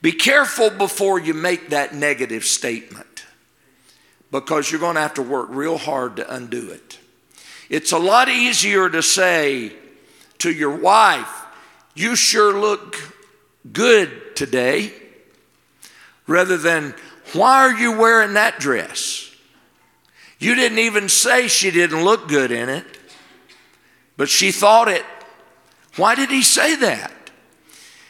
Be 0.01 0.11
careful 0.11 0.69
before 0.69 1.19
you 1.19 1.33
make 1.33 1.69
that 1.69 1.93
negative 1.95 2.45
statement 2.45 3.25
because 4.31 4.71
you're 4.71 4.79
going 4.79 4.95
to 4.95 5.01
have 5.01 5.15
to 5.15 5.21
work 5.21 5.47
real 5.49 5.77
hard 5.77 6.17
to 6.17 6.33
undo 6.33 6.69
it. 6.71 6.99
It's 7.69 7.91
a 7.91 7.97
lot 7.97 8.29
easier 8.29 8.89
to 8.89 9.01
say 9.01 9.73
to 10.39 10.51
your 10.51 10.75
wife, 10.75 11.45
You 11.95 12.15
sure 12.15 12.57
look 12.57 12.95
good 13.71 14.35
today, 14.35 14.93
rather 16.27 16.57
than, 16.57 16.93
Why 17.33 17.63
are 17.63 17.73
you 17.73 17.97
wearing 17.97 18.33
that 18.33 18.59
dress? 18.59 19.26
You 20.39 20.55
didn't 20.55 20.79
even 20.79 21.09
say 21.09 21.47
she 21.47 21.71
didn't 21.71 22.03
look 22.03 22.27
good 22.27 22.51
in 22.51 22.69
it, 22.69 22.85
but 24.15 24.29
she 24.29 24.51
thought 24.51 24.87
it. 24.87 25.05
Why 25.95 26.15
did 26.15 26.29
he 26.29 26.43
say 26.43 26.75
that? 26.75 27.11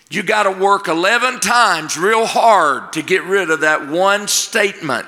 You 0.09 0.23
got 0.23 0.43
to 0.43 0.51
work 0.51 0.87
11 0.87 1.39
times 1.39 1.97
real 1.97 2.25
hard 2.25 2.93
to 2.93 3.01
get 3.01 3.23
rid 3.23 3.49
of 3.49 3.61
that 3.61 3.87
one 3.87 4.27
statement. 4.27 5.07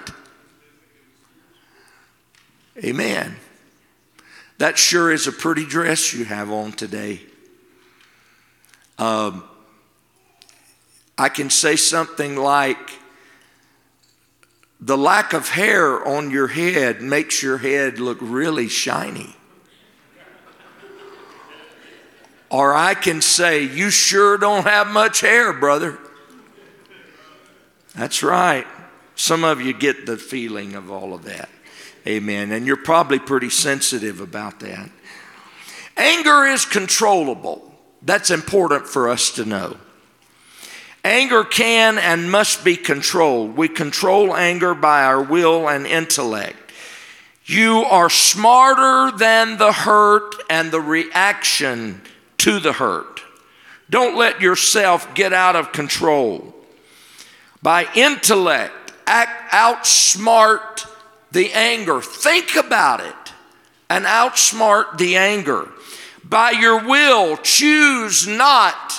Amen. 2.84 3.36
That 4.58 4.78
sure 4.78 5.12
is 5.12 5.28
a 5.28 5.32
pretty 5.32 5.66
dress 5.66 6.14
you 6.14 6.26
have 6.26 6.52
on 6.52 6.74
today. 6.74 7.22
Um, 8.98 9.44
I 11.18 11.30
can 11.30 11.50
say 11.50 11.78
something 11.78 12.36
like, 12.36 12.78
the 14.80 14.98
lack 14.98 15.34
of 15.34 15.50
hair 15.50 16.06
on 16.08 16.32
your 16.32 16.48
head 16.48 17.02
makes 17.02 17.44
your 17.44 17.58
head 17.58 18.00
look 18.00 18.18
really 18.22 18.68
shiny. 18.68 19.36
Or 22.50 22.74
I 22.74 22.96
can 22.96 23.22
say, 23.22 23.64
You 23.64 23.90
sure 23.90 24.38
don't 24.38 24.66
have 24.66 24.88
much 24.88 25.22
hair, 25.22 25.54
brother. 25.54 25.98
That's 27.96 28.24
right. 28.24 28.66
Some 29.16 29.44
of 29.44 29.62
you 29.62 29.74
get 29.74 30.06
the 30.06 30.18
feeling 30.18 30.76
of 30.76 30.90
all 30.90 31.14
of 31.14 31.26
that. 31.26 31.50
Amen. 32.08 32.52
And 32.52 32.66
you're 32.66 32.78
probably 32.78 33.20
pretty 33.20 33.50
sensitive 33.50 34.22
about 34.22 34.62
that. 34.62 34.90
Anger 35.98 36.46
is 36.46 36.64
controllable. 36.64 37.74
That's 38.02 38.32
important 38.32 38.88
for 38.88 39.10
us 39.10 39.32
to 39.32 39.44
know. 39.44 39.78
Anger 41.04 41.44
can 41.44 41.98
and 41.98 42.30
must 42.30 42.64
be 42.64 42.76
controlled. 42.76 43.56
We 43.56 43.70
control 43.70 44.36
anger 44.36 44.76
by 44.76 45.04
our 45.04 45.22
will 45.22 45.70
and 45.70 45.88
intellect. 45.88 46.58
You 47.46 47.84
are 47.90 48.10
smarter 48.10 49.18
than 49.18 49.58
the 49.58 49.72
hurt 49.72 50.36
and 50.50 50.72
the 50.72 50.82
reaction 50.82 52.02
to 52.40 52.60
the 52.60 52.74
hurt. 52.74 53.22
Don't 53.90 54.18
let 54.18 54.42
yourself 54.42 55.16
get 55.16 55.34
out 55.34 55.56
of 55.56 55.72
control. 55.72 56.54
By 57.64 57.88
intellect, 57.96 58.94
act, 59.08 59.52
outsmart 59.52 60.88
the 61.32 61.52
anger. 61.54 62.02
Think 62.02 62.56
about 62.56 63.00
it 63.00 63.34
and 63.90 64.06
outsmart 64.06 64.98
the 64.98 65.16
anger. 65.16 65.70
By 66.24 66.52
your 66.52 66.86
will, 66.86 67.38
choose 67.38 68.28
not 68.28 68.94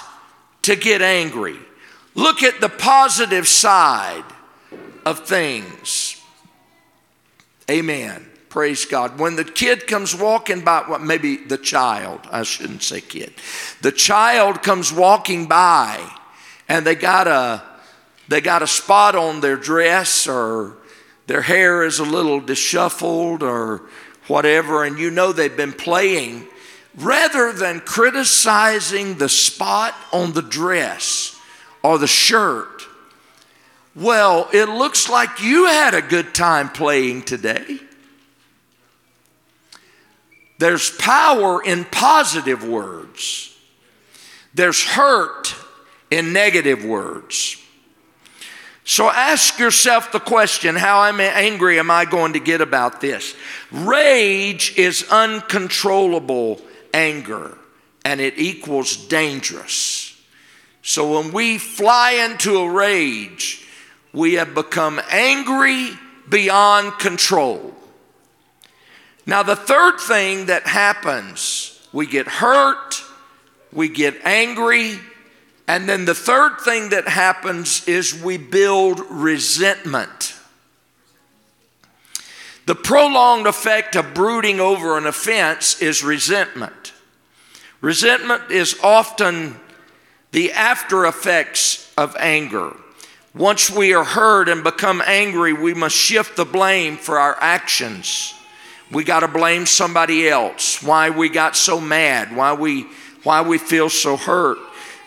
to 0.63 0.75
get 0.75 1.03
angry. 1.03 1.57
Look 2.15 2.43
at 2.43 2.61
the 2.61 2.69
positive 2.69 3.47
side 3.47 4.25
of 5.07 5.27
things. 5.27 6.21
Amen. 7.71 8.27
Praise 8.49 8.85
God. 8.85 9.19
When 9.19 9.37
the 9.37 9.45
kid 9.45 9.87
comes 9.87 10.15
walking 10.15 10.63
by, 10.63 10.85
well, 10.89 10.99
maybe 10.99 11.37
the 11.37 11.57
child, 11.57 12.21
I 12.33 12.43
shouldn't 12.43 12.83
say 12.83 13.01
kid, 13.01 13.33
the 13.81 13.93
child 13.93 14.63
comes 14.63 14.93
walking 14.93 15.47
by 15.47 16.05
and 16.69 16.85
they 16.85 16.95
got 16.95 17.27
a 17.27 17.63
they 18.29 18.41
got 18.41 18.63
a 18.63 18.67
spot 18.67 19.17
on 19.17 19.41
their 19.41 19.57
dress 19.57 20.29
or 20.29 20.77
their 21.27 21.43
hair 21.43 21.83
is 21.85 21.99
a 21.99 22.05
little 22.05 22.41
disheveled 22.41 23.43
or 23.43 23.83
whatever, 24.29 24.85
and 24.85 24.99
you 24.99 25.11
know 25.11 25.33
they've 25.33 25.57
been 25.57 25.73
playing, 25.73 26.47
rather 26.97 27.53
than 27.53 27.81
criticizing 27.81 29.19
the 29.19 29.29
spot 29.29 29.95
on 30.13 30.33
the 30.33 30.43
dress 30.43 31.40
or 31.83 31.99
the 31.99 32.07
shirt, 32.07 32.87
well, 33.95 34.49
it 34.53 34.69
looks 34.69 35.09
like 35.09 35.43
you 35.43 35.67
had 35.67 35.95
a 35.95 36.03
good 36.03 36.35
time 36.35 36.69
playing 36.69 37.23
today. 37.23 37.79
There's 40.59 40.91
power 40.91 41.63
in 41.63 41.85
positive 41.87 42.67
words. 42.67 43.57
There's 44.55 44.85
hurt 44.85 45.55
in 46.11 46.33
negative 46.33 46.85
words. 46.85 47.57
So 48.85 49.09
ask 49.09 49.59
yourself 49.59 50.11
the 50.13 50.21
question 50.21 50.75
how 50.75 51.03
angry 51.05 51.79
am 51.79 51.91
I 51.91 52.05
going 52.05 52.33
to 52.33 52.41
get 52.41 52.61
about 52.61 53.01
this? 53.01 53.35
Rage 53.71 54.77
is 54.77 55.07
uncontrollable 55.11 56.61
anger, 56.93 57.57
and 58.05 58.21
it 58.21 58.39
equals 58.39 58.97
dangerous. 58.97 60.00
So 60.83 61.21
when 61.21 61.33
we 61.33 61.59
fly 61.59 62.13
into 62.13 62.59
a 62.59 62.71
rage, 62.71 63.67
we 64.13 64.35
have 64.35 64.55
become 64.55 65.01
angry 65.11 65.91
beyond 66.29 66.99
control. 66.99 67.75
Now, 69.27 69.43
the 69.43 69.57
third 69.57 69.99
thing 70.01 70.47
that 70.47 70.67
happens, 70.67 71.87
we 71.93 72.07
get 72.07 72.27
hurt, 72.27 73.03
we 73.73 73.89
get 73.89 74.17
angry, 74.25 74.99
and 75.69 75.89
then 75.89 76.05
the 76.05 76.15
third 76.15 76.61
thing 76.61 76.89
that 76.89 77.07
happens 77.07 77.87
is 77.87 78.21
we 78.21 78.39
build 78.39 79.01
resentment. 79.09 80.35
The 82.67 82.75
prolonged 82.75 83.47
effect 83.47 83.95
of 83.95 84.15
brooding 84.15 84.59
over 84.59 84.99
an 84.99 85.07
offense 85.07 85.81
is 85.81 86.03
resentment. 86.03 86.93
Resentment 87.81 88.51
is 88.51 88.79
often 88.83 89.61
the 90.33 90.53
after 90.53 91.07
effects 91.07 91.93
of 91.97 92.17
anger. 92.19 92.77
Once 93.35 93.71
we 93.71 93.95
are 93.95 94.05
hurt 94.05 94.49
and 94.49 94.65
become 94.65 95.03
angry, 95.07 95.53
we 95.53 95.73
must 95.75 95.95
shift 95.95 96.37
the 96.37 96.45
blame 96.45 96.97
for 96.97 97.19
our 97.19 97.37
actions. 97.41 98.35
We 98.91 99.05
got 99.05 99.21
to 99.21 99.29
blame 99.29 99.67
somebody 99.67 100.29
else. 100.29 100.83
Why 100.83 101.11
we 101.11 101.29
got 101.29 101.55
so 101.55 101.81
mad, 101.81 102.35
why 102.35 102.55
we 102.55 102.87
why 103.23 103.43
we 103.43 103.59
feel 103.59 103.91
so 103.91 104.17
hurt. 104.17 104.59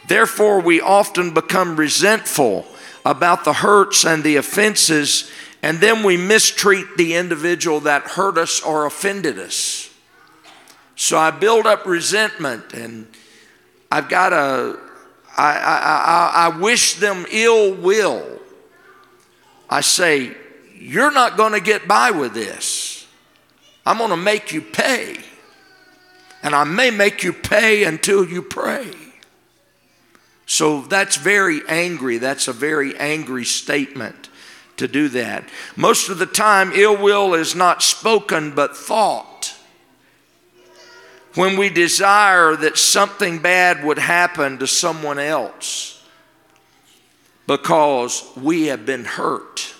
Therefore, 0.07 0.61
we 0.61 0.81
often 0.81 1.33
become 1.33 1.75
resentful 1.75 2.65
about 3.05 3.43
the 3.43 3.53
hurts 3.53 4.05
and 4.05 4.23
the 4.23 4.35
offenses, 4.35 5.31
and 5.61 5.79
then 5.79 6.03
we 6.03 6.17
mistreat 6.17 6.85
the 6.97 7.15
individual 7.15 7.79
that 7.81 8.03
hurt 8.03 8.37
us 8.37 8.61
or 8.61 8.85
offended 8.85 9.39
us. 9.39 9.89
So 10.95 11.17
I 11.17 11.31
build 11.31 11.65
up 11.65 11.85
resentment, 11.85 12.73
and 12.73 13.07
I've 13.91 14.09
got 14.09 14.31
a, 14.31 14.77
I, 15.35 15.57
I, 15.57 16.31
I 16.45 16.57
wish 16.59 16.95
them 16.95 17.25
ill 17.31 17.73
will. 17.73 18.39
I 19.69 19.81
say, 19.81 20.35
You're 20.77 21.11
not 21.11 21.37
going 21.37 21.53
to 21.53 21.59
get 21.59 21.87
by 21.87 22.11
with 22.11 22.33
this. 22.33 23.07
I'm 23.85 23.97
going 23.97 24.11
to 24.11 24.17
make 24.17 24.53
you 24.53 24.61
pay. 24.61 25.17
And 26.41 26.53
I 26.53 26.63
may 26.65 26.91
make 26.91 27.23
you 27.23 27.33
pay 27.33 27.85
until 27.85 28.25
you 28.25 28.41
pray. 28.41 28.91
So 30.45 30.81
that's 30.81 31.15
very 31.15 31.61
angry. 31.67 32.17
That's 32.17 32.47
a 32.47 32.53
very 32.53 32.97
angry 32.97 33.45
statement 33.45 34.29
to 34.77 34.87
do 34.87 35.07
that. 35.09 35.47
Most 35.75 36.09
of 36.09 36.19
the 36.19 36.25
time, 36.25 36.71
ill 36.73 36.97
will 36.97 37.33
is 37.33 37.55
not 37.55 37.81
spoken 37.81 38.53
but 38.53 38.75
thought. 38.75 39.25
When 41.35 41.57
we 41.57 41.69
desire 41.69 42.55
that 42.55 42.77
something 42.77 43.39
bad 43.39 43.83
would 43.83 43.97
happen 43.97 44.59
to 44.59 44.67
someone 44.67 45.17
else 45.17 46.03
because 47.47 48.23
we 48.37 48.67
have 48.67 48.85
been 48.85 49.05
hurt, 49.05 49.73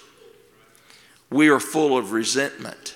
we 1.29 1.49
are 1.49 1.59
full 1.59 1.97
of 1.97 2.11
resentment. 2.11 2.95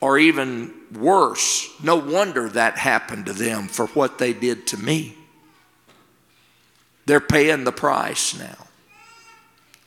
Or 0.00 0.16
even 0.16 0.72
worse, 0.94 1.68
no 1.82 1.96
wonder 1.96 2.48
that 2.50 2.78
happened 2.78 3.26
to 3.26 3.32
them 3.32 3.66
for 3.66 3.88
what 3.88 4.18
they 4.18 4.32
did 4.32 4.66
to 4.68 4.76
me. 4.76 5.16
They're 7.04 7.20
paying 7.20 7.64
the 7.64 7.72
price 7.72 8.38
now. 8.38 8.68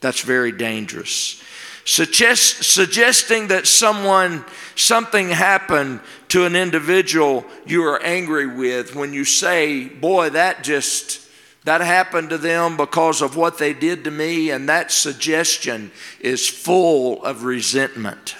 That's 0.01 0.21
very 0.21 0.51
dangerous. 0.51 1.41
Suggest, 1.83 2.63
suggesting 2.63 3.47
that 3.47 3.67
someone, 3.67 4.45
something 4.75 5.29
happened 5.29 5.99
to 6.29 6.45
an 6.45 6.55
individual 6.55 7.45
you 7.65 7.83
are 7.83 8.01
angry 8.03 8.47
with 8.47 8.95
when 8.95 9.13
you 9.13 9.25
say, 9.25 9.87
boy, 9.87 10.29
that 10.29 10.63
just, 10.63 11.27
that 11.63 11.81
happened 11.81 12.29
to 12.29 12.37
them 12.37 12.77
because 12.77 13.21
of 13.21 13.35
what 13.35 13.57
they 13.57 13.73
did 13.73 14.03
to 14.03 14.11
me, 14.11 14.51
and 14.51 14.69
that 14.69 14.91
suggestion 14.91 15.91
is 16.19 16.47
full 16.47 17.23
of 17.23 17.43
resentment. 17.43 18.35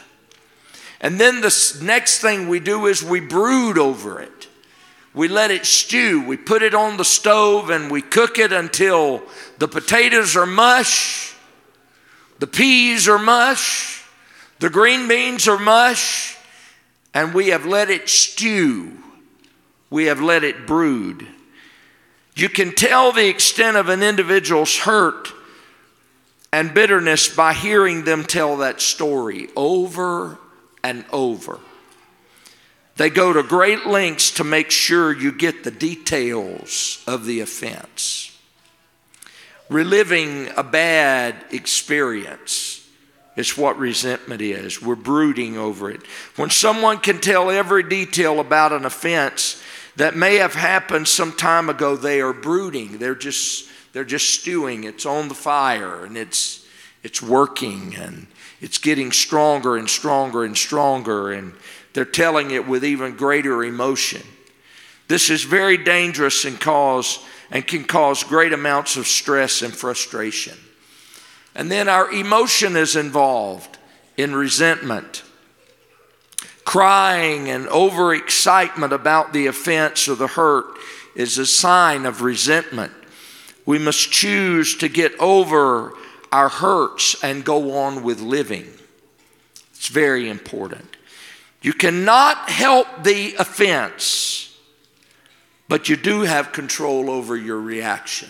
And 1.02 1.20
then 1.20 1.42
the 1.42 1.80
next 1.82 2.20
thing 2.20 2.48
we 2.48 2.60
do 2.60 2.86
is 2.86 3.04
we 3.04 3.20
brood 3.20 3.80
over 3.80 4.22
it. 4.22 4.48
We 5.14 5.28
let 5.28 5.52
it 5.52 5.66
stew. 5.66 6.26
We 6.26 6.38
put 6.38 6.62
it 6.62 6.74
on 6.74 6.98
the 6.98 7.04
stove 7.04 7.70
and 7.70 7.92
we 7.92 8.02
cook 8.02 8.38
it 8.38 8.54
until 8.54 9.24
the 9.58 9.68
potatoes 9.68 10.38
are 10.38 10.46
mush, 10.46 11.31
the 12.42 12.48
peas 12.48 13.08
are 13.08 13.20
mush, 13.20 14.04
the 14.58 14.72
green 14.72 15.08
beans 15.08 15.48
are 15.48 15.60
mush, 15.60 16.36
and 17.14 17.36
we 17.36 17.50
have 17.50 17.68
let 17.68 17.92
it 17.92 18.10
stew. 18.10 18.98
We 19.92 20.06
have 20.06 20.22
let 20.22 20.44
it 20.44 20.66
brood. 20.66 21.28
You 22.34 22.50
can 22.50 22.74
tell 22.74 23.12
the 23.12 23.28
extent 23.28 23.78
of 23.78 23.90
an 23.90 24.02
individual's 24.02 24.76
hurt 24.76 25.28
and 26.52 26.74
bitterness 26.74 27.34
by 27.34 27.54
hearing 27.54 28.06
them 28.06 28.24
tell 28.24 28.58
that 28.58 28.82
story 28.82 29.50
over 29.56 30.40
and 30.84 31.06
over. 31.14 31.60
They 32.96 33.12
go 33.12 33.34
to 33.34 33.44
great 33.44 33.86
lengths 33.86 34.32
to 34.32 34.44
make 34.44 34.72
sure 34.72 35.16
you 35.16 35.32
get 35.32 35.64
the 35.64 35.70
details 35.70 37.04
of 37.06 37.28
the 37.28 37.42
offense. 37.42 38.31
Reliving 39.72 40.50
a 40.58 40.64
bad 40.64 41.34
experience 41.52 42.86
is 43.38 43.58
what 43.58 43.80
resentment 43.80 44.42
is. 44.42 44.82
We're 44.82 44.96
brooding 44.96 45.58
over 45.58 45.90
it. 45.90 46.06
When 46.36 46.50
someone 46.50 46.98
can 46.98 47.22
tell 47.22 47.50
every 47.50 47.84
detail 47.84 48.42
about 48.42 48.74
an 48.74 48.84
offense 48.84 49.64
that 49.96 50.14
may 50.14 50.36
have 50.36 50.56
happened 50.56 51.08
some 51.08 51.32
time 51.32 51.70
ago, 51.70 51.96
they 51.96 52.20
are 52.20 52.34
brooding. 52.34 52.98
They're 52.98 53.16
just 53.16 53.70
they're 53.94 54.04
just 54.04 54.42
stewing. 54.42 54.84
It's 54.84 55.06
on 55.06 55.30
the 55.30 55.36
fire 55.36 56.04
and 56.04 56.18
it's 56.18 56.68
it's 57.02 57.22
working 57.22 57.96
and 57.96 58.28
it's 58.60 58.78
getting 58.78 59.14
stronger 59.14 59.78
and 59.78 59.90
stronger 59.90 60.44
and 60.44 60.58
stronger 60.58 61.32
and 61.32 61.54
they're 61.94 62.04
telling 62.04 62.52
it 62.52 62.68
with 62.68 62.84
even 62.84 63.16
greater 63.16 63.64
emotion. 63.64 64.24
This 65.08 65.30
is 65.30 65.44
very 65.44 65.78
dangerous 65.78 66.44
and 66.44 66.60
cause 66.60 67.26
and 67.52 67.68
can 67.68 67.84
cause 67.84 68.24
great 68.24 68.54
amounts 68.54 68.98
of 68.98 69.06
stress 69.06 69.62
and 69.62 69.74
frustration. 69.74 70.58
And 71.54 71.70
then 71.70 71.90
our 71.90 72.12
emotion 72.12 72.78
is 72.78 72.96
involved 72.96 73.78
in 74.18 74.34
resentment. 74.34 75.24
Crying 76.64 77.50
and 77.50 77.66
overexcitement 77.66 78.92
about 78.92 79.34
the 79.34 79.48
offense 79.48 80.08
or 80.08 80.16
the 80.16 80.28
hurt 80.28 80.78
is 81.16 81.38
a 81.38 81.46
sign 81.46 82.06
of 82.06 82.22
resentment. 82.22 82.94
We 83.66 83.78
must 83.78 84.12
choose 84.12 84.78
to 84.78 84.88
get 84.88 85.14
over 85.20 85.94
our 86.32 86.50
hurts 86.50 87.22
and 87.22 87.44
go 87.44 87.78
on 87.78 88.04
with 88.04 88.22
living. 88.22 88.68
It's 89.76 89.90
very 89.90 90.30
important. 90.30 90.96
You 91.62 91.74
cannot 91.74 92.50
help 92.50 93.04
the 93.04 93.36
offense, 93.36 94.51
but 95.72 95.88
you 95.88 95.96
do 95.96 96.24
have 96.24 96.52
control 96.52 97.10
over 97.10 97.38
your 97.38 97.58
reaction. 97.58 98.28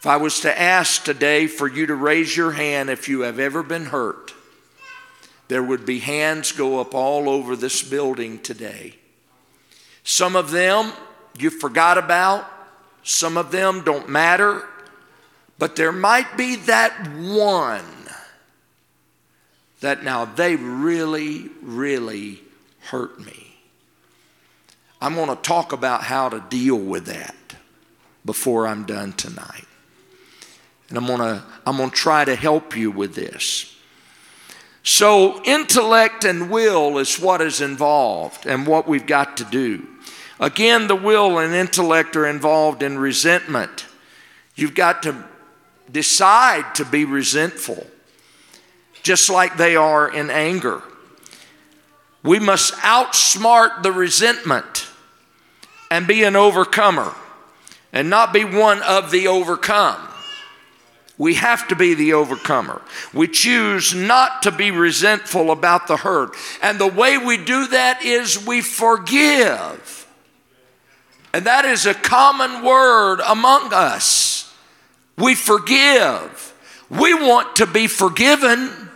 If 0.00 0.04
I 0.04 0.16
was 0.16 0.40
to 0.40 0.60
ask 0.60 1.04
today 1.04 1.46
for 1.46 1.68
you 1.68 1.86
to 1.86 1.94
raise 1.94 2.36
your 2.36 2.50
hand 2.50 2.90
if 2.90 3.08
you 3.08 3.20
have 3.20 3.38
ever 3.38 3.62
been 3.62 3.84
hurt, 3.84 4.34
there 5.46 5.62
would 5.62 5.86
be 5.86 6.00
hands 6.00 6.50
go 6.50 6.80
up 6.80 6.92
all 6.92 7.28
over 7.28 7.54
this 7.54 7.84
building 7.84 8.40
today. 8.40 8.96
Some 10.02 10.34
of 10.34 10.50
them 10.50 10.92
you 11.38 11.50
forgot 11.50 11.98
about, 11.98 12.44
some 13.04 13.36
of 13.36 13.52
them 13.52 13.84
don't 13.84 14.08
matter, 14.08 14.66
but 15.56 15.76
there 15.76 15.92
might 15.92 16.36
be 16.36 16.56
that 16.56 17.12
one 17.16 17.84
that 19.82 20.02
now 20.02 20.24
they 20.24 20.56
really, 20.56 21.48
really 21.62 22.40
hurt 22.80 23.20
me. 23.24 23.47
I'm 25.00 25.14
going 25.14 25.28
to 25.28 25.42
talk 25.42 25.72
about 25.72 26.02
how 26.02 26.28
to 26.28 26.44
deal 26.48 26.78
with 26.78 27.06
that 27.06 27.34
before 28.24 28.66
I'm 28.66 28.84
done 28.84 29.12
tonight. 29.12 29.64
And 30.88 30.98
I'm 30.98 31.06
going 31.06 31.20
to 31.20 31.42
I'm 31.66 31.76
going 31.76 31.90
to 31.90 31.96
try 31.96 32.24
to 32.24 32.34
help 32.34 32.76
you 32.76 32.90
with 32.90 33.14
this. 33.14 33.74
So, 34.82 35.42
intellect 35.44 36.24
and 36.24 36.50
will 36.50 36.96
is 36.96 37.20
what 37.20 37.42
is 37.42 37.60
involved 37.60 38.46
and 38.46 38.66
what 38.66 38.88
we've 38.88 39.06
got 39.06 39.36
to 39.36 39.44
do. 39.44 39.86
Again, 40.40 40.86
the 40.86 40.96
will 40.96 41.38
and 41.38 41.54
intellect 41.54 42.16
are 42.16 42.26
involved 42.26 42.82
in 42.82 42.98
resentment. 42.98 43.86
You've 44.54 44.74
got 44.74 45.02
to 45.02 45.24
decide 45.90 46.74
to 46.76 46.84
be 46.84 47.04
resentful, 47.04 47.86
just 49.02 49.28
like 49.28 49.56
they 49.56 49.76
are 49.76 50.08
in 50.08 50.30
anger. 50.30 50.82
We 52.22 52.38
must 52.38 52.74
outsmart 52.74 53.82
the 53.82 53.92
resentment 53.92 54.88
and 55.90 56.06
be 56.06 56.24
an 56.24 56.36
overcomer 56.36 57.14
and 57.92 58.10
not 58.10 58.32
be 58.32 58.44
one 58.44 58.82
of 58.82 59.10
the 59.10 59.28
overcome. 59.28 60.08
We 61.16 61.34
have 61.34 61.66
to 61.68 61.76
be 61.76 61.94
the 61.94 62.12
overcomer. 62.12 62.80
We 63.12 63.26
choose 63.26 63.94
not 63.94 64.42
to 64.42 64.52
be 64.52 64.70
resentful 64.70 65.50
about 65.50 65.88
the 65.88 65.96
hurt. 65.96 66.36
And 66.62 66.78
the 66.78 66.86
way 66.86 67.18
we 67.18 67.36
do 67.36 67.66
that 67.68 68.04
is 68.04 68.46
we 68.46 68.60
forgive. 68.60 70.06
And 71.32 71.44
that 71.46 71.64
is 71.64 71.86
a 71.86 71.94
common 71.94 72.64
word 72.64 73.20
among 73.26 73.72
us. 73.72 74.54
We 75.16 75.34
forgive. 75.34 76.54
We 76.88 77.14
want 77.14 77.56
to 77.56 77.66
be 77.66 77.88
forgiven. 77.88 78.90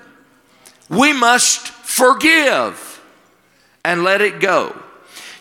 We 0.88 1.12
must 1.12 1.68
forgive 1.68 2.91
and 3.84 4.04
let 4.04 4.20
it 4.20 4.40
go. 4.40 4.80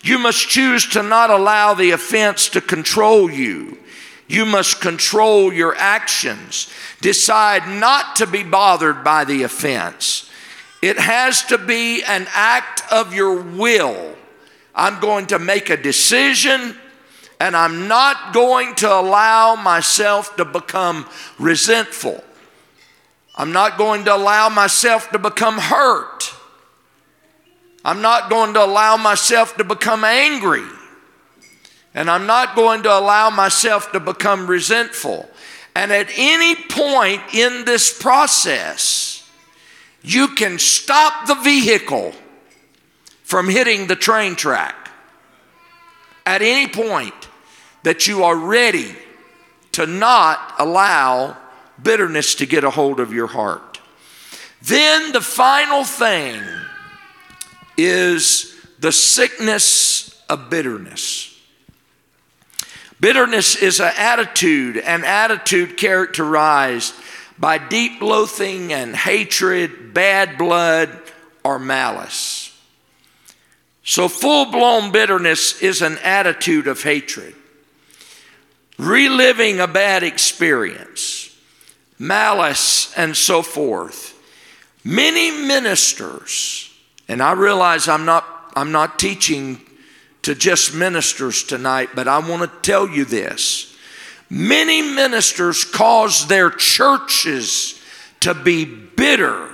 You 0.03 0.17
must 0.17 0.49
choose 0.49 0.87
to 0.89 1.03
not 1.03 1.29
allow 1.29 1.73
the 1.73 1.91
offense 1.91 2.49
to 2.49 2.61
control 2.61 3.29
you. 3.29 3.77
You 4.27 4.45
must 4.45 4.81
control 4.81 5.53
your 5.53 5.75
actions. 5.75 6.71
Decide 7.01 7.67
not 7.67 8.15
to 8.17 8.27
be 8.27 8.43
bothered 8.43 9.03
by 9.03 9.25
the 9.25 9.43
offense. 9.43 10.29
It 10.81 10.97
has 10.97 11.43
to 11.45 11.57
be 11.57 12.03
an 12.03 12.27
act 12.33 12.81
of 12.91 13.13
your 13.13 13.41
will. 13.41 14.15
I'm 14.73 14.99
going 14.99 15.27
to 15.27 15.37
make 15.37 15.69
a 15.69 15.77
decision 15.77 16.75
and 17.39 17.55
I'm 17.55 17.87
not 17.87 18.33
going 18.33 18.75
to 18.75 18.91
allow 18.91 19.55
myself 19.55 20.35
to 20.37 20.45
become 20.45 21.07
resentful. 21.39 22.23
I'm 23.35 23.51
not 23.51 23.77
going 23.77 24.05
to 24.05 24.15
allow 24.15 24.49
myself 24.49 25.09
to 25.11 25.19
become 25.19 25.57
hurt. 25.57 26.33
I'm 27.83 28.01
not 28.01 28.29
going 28.29 28.53
to 28.53 28.63
allow 28.63 28.97
myself 28.97 29.57
to 29.57 29.63
become 29.63 30.03
angry. 30.03 30.67
And 31.93 32.09
I'm 32.09 32.25
not 32.25 32.55
going 32.55 32.83
to 32.83 32.97
allow 32.97 33.29
myself 33.29 33.91
to 33.91 33.99
become 33.99 34.47
resentful. 34.47 35.29
And 35.75 35.91
at 35.91 36.09
any 36.15 36.55
point 36.55 37.21
in 37.33 37.65
this 37.65 37.97
process, 37.97 39.29
you 40.01 40.29
can 40.29 40.59
stop 40.59 41.27
the 41.27 41.35
vehicle 41.35 42.13
from 43.23 43.49
hitting 43.49 43.87
the 43.87 43.95
train 43.95 44.35
track. 44.35 44.89
At 46.25 46.41
any 46.41 46.67
point 46.67 47.13
that 47.83 48.07
you 48.07 48.23
are 48.23 48.35
ready 48.35 48.95
to 49.73 49.87
not 49.87 50.53
allow 50.59 51.37
bitterness 51.81 52.35
to 52.35 52.45
get 52.45 52.63
a 52.63 52.69
hold 52.69 52.99
of 52.99 53.13
your 53.13 53.27
heart. 53.27 53.79
Then 54.61 55.11
the 55.11 55.21
final 55.21 55.83
thing 55.83 56.41
is 57.85 58.55
the 58.79 58.91
sickness 58.91 60.21
of 60.29 60.49
bitterness. 60.49 61.27
Bitterness 62.99 63.55
is 63.55 63.79
an 63.79 63.93
attitude, 63.97 64.77
an 64.77 65.03
attitude 65.03 65.75
characterized 65.77 66.93
by 67.39 67.57
deep 67.57 68.01
loathing 68.01 68.71
and 68.71 68.95
hatred, 68.95 69.93
bad 69.93 70.37
blood, 70.37 70.89
or 71.43 71.57
malice. 71.57 72.55
So, 73.83 74.07
full 74.07 74.51
blown 74.51 74.91
bitterness 74.91 75.61
is 75.61 75.81
an 75.81 75.97
attitude 76.03 76.67
of 76.67 76.83
hatred, 76.83 77.35
reliving 78.77 79.59
a 79.59 79.67
bad 79.67 80.03
experience, 80.03 81.35
malice, 81.97 82.93
and 82.95 83.17
so 83.17 83.41
forth. 83.41 84.17
Many 84.83 85.31
ministers, 85.31 86.70
and 87.11 87.21
I 87.21 87.33
realize 87.33 87.89
I'm 87.89 88.05
not, 88.05 88.25
I'm 88.55 88.71
not 88.71 88.97
teaching 88.97 89.59
to 90.21 90.33
just 90.33 90.73
ministers 90.73 91.43
tonight, 91.43 91.89
but 91.93 92.07
I 92.07 92.19
want 92.19 92.41
to 92.41 92.59
tell 92.61 92.87
you 92.87 93.03
this. 93.03 93.75
Many 94.29 94.81
ministers 94.81 95.65
cause 95.65 96.27
their 96.27 96.49
churches 96.49 97.77
to 98.21 98.33
be 98.33 98.63
bitter 98.63 99.49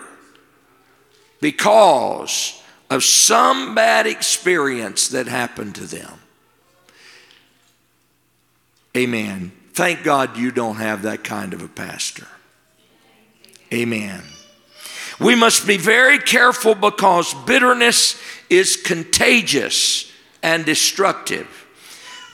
because 1.42 2.62
of 2.92 3.04
some 3.04 3.74
bad 3.74 4.06
experience 4.06 5.08
that 5.08 5.26
happened 5.26 5.74
to 5.76 5.86
them. 5.86 6.14
Amen. 8.96 9.52
Thank 9.74 10.04
God 10.04 10.38
you 10.38 10.52
don't 10.52 10.76
have 10.76 11.02
that 11.02 11.24
kind 11.24 11.56
of 11.56 11.64
a 11.64 11.68
pastor. 11.68 12.28
Amen. 13.74 14.22
We 15.20 15.36
must 15.36 15.66
be 15.66 15.78
very 15.78 16.20
careful 16.20 16.76
because 16.76 17.34
bitterness 17.46 18.22
is 18.50 18.76
contagious 18.78 20.12
and 20.44 20.66
destructive. 20.66 21.48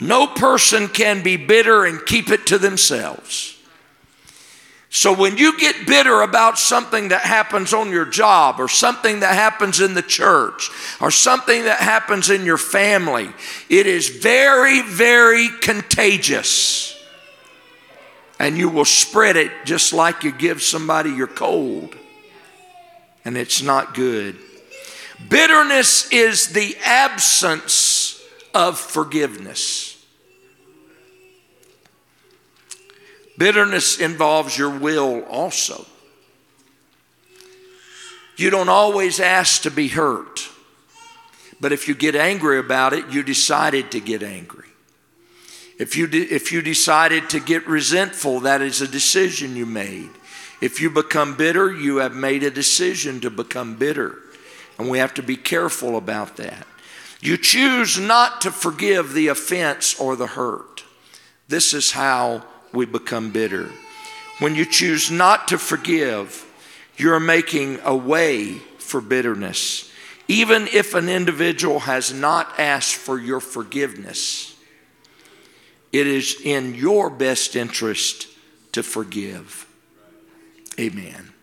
No 0.02 0.28
person 0.28 0.90
can 0.90 1.24
be 1.24 1.38
bitter 1.38 1.86
and 1.86 2.06
keep 2.06 2.30
it 2.30 2.46
to 2.48 2.58
themselves. 2.58 3.58
So 4.90 5.12
when 5.12 5.38
you 5.38 5.58
get 5.58 5.88
bitter 5.88 6.22
about 6.22 6.60
something 6.60 7.08
that 7.08 7.22
happens 7.22 7.74
on 7.74 7.90
your 7.90 8.06
job 8.06 8.60
or 8.60 8.68
something 8.68 9.22
that 9.22 9.34
happens 9.34 9.80
in 9.80 9.96
the 9.96 10.04
church 10.04 10.70
or 11.02 11.10
something 11.10 11.64
that 11.64 11.80
happens 11.80 12.30
in 12.30 12.46
your 12.46 12.60
family, 12.60 13.30
it 13.70 13.88
is 13.88 14.10
very, 14.10 14.84
very 14.84 15.50
contagious. 15.62 16.96
And 18.40 18.56
you 18.56 18.70
will 18.70 18.86
spread 18.86 19.36
it 19.36 19.52
just 19.66 19.94
like 19.94 20.24
you 20.24 20.32
give 20.32 20.62
somebody 20.62 21.10
your 21.10 21.28
cold. 21.28 21.96
And 23.26 23.38
it's 23.38 23.62
not 23.62 23.94
good. 23.94 24.38
Bitterness 25.30 26.12
is 26.12 26.50
the 26.50 26.76
absence 26.84 28.22
of 28.54 28.78
forgiveness. 28.78 30.04
Bitterness 33.38 34.00
involves 34.00 34.58
your 34.58 34.70
will 34.70 35.24
also. 35.26 35.86
You 38.36 38.50
don't 38.50 38.70
always 38.70 39.20
ask 39.20 39.62
to 39.64 39.72
be 39.72 39.88
hurt, 39.88 40.50
but 41.60 41.72
if 41.72 41.88
you 41.88 41.96
get 41.96 42.16
angry 42.16 42.60
about 42.60 42.94
it, 42.94 43.10
you 43.10 43.24
decided 43.24 43.92
to 43.92 44.00
get 44.00 44.24
angry. 44.24 44.68
If 45.80 45.96
you, 45.96 46.08
de- 46.08 46.32
if 46.32 46.52
you 46.52 46.62
decided 46.62 47.30
to 47.32 47.40
get 47.40 47.68
resentful, 47.68 48.42
that 48.42 48.62
is 48.62 48.82
a 48.82 48.88
decision 48.88 49.56
you 49.56 49.66
made. 49.66 50.10
If 50.64 50.80
you 50.80 50.90
become 50.90 51.36
bitter, 51.36 51.74
you 51.74 51.98
have 51.98 52.16
made 52.16 52.42
a 52.42 52.50
decision 52.50 53.20
to 53.20 53.30
become 53.30 53.76
bitter. 53.76 54.20
And 54.80 54.90
we 54.90 54.98
have 54.98 55.14
to 55.16 55.22
be 55.22 55.36
careful 55.36 55.98
about 55.98 56.38
that. 56.38 56.66
You 57.20 57.36
choose 57.36 58.00
not 58.00 58.40
to 58.40 58.50
forgive 58.50 59.12
the 59.12 59.28
offense 59.28 60.00
or 60.00 60.16
the 60.16 60.26
hurt. 60.26 60.86
This 61.50 61.74
is 61.74 61.92
how 61.92 62.46
we 62.72 62.86
become 62.86 63.32
bitter. 63.32 63.72
When 64.40 64.56
you 64.56 64.64
choose 64.64 65.12
not 65.12 65.50
to 65.50 65.58
forgive, 65.58 66.46
you're 66.96 67.20
making 67.20 67.82
a 67.84 67.94
way 67.94 68.54
for 68.78 69.02
bitterness. 69.02 69.92
Even 70.30 70.70
if 70.72 70.94
an 70.94 71.10
individual 71.10 71.82
has 71.82 72.14
not 72.14 72.58
asked 72.58 72.96
for 72.96 73.20
your 73.20 73.42
forgiveness, 73.42 74.56
it 75.92 76.08
is 76.08 76.40
in 76.42 76.74
your 76.74 77.10
best 77.10 77.58
interest 77.58 78.30
to 78.72 78.82
forgive. 78.82 79.68
Amen. 80.80 81.34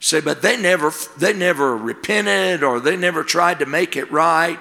Say, 0.00 0.20
but 0.20 0.42
they 0.42 0.56
never, 0.56 0.92
they 1.18 1.32
never 1.32 1.76
repented 1.76 2.62
or 2.62 2.80
they 2.80 2.96
never 2.96 3.24
tried 3.24 3.58
to 3.60 3.66
make 3.66 3.96
it 3.96 4.10
right. 4.10 4.58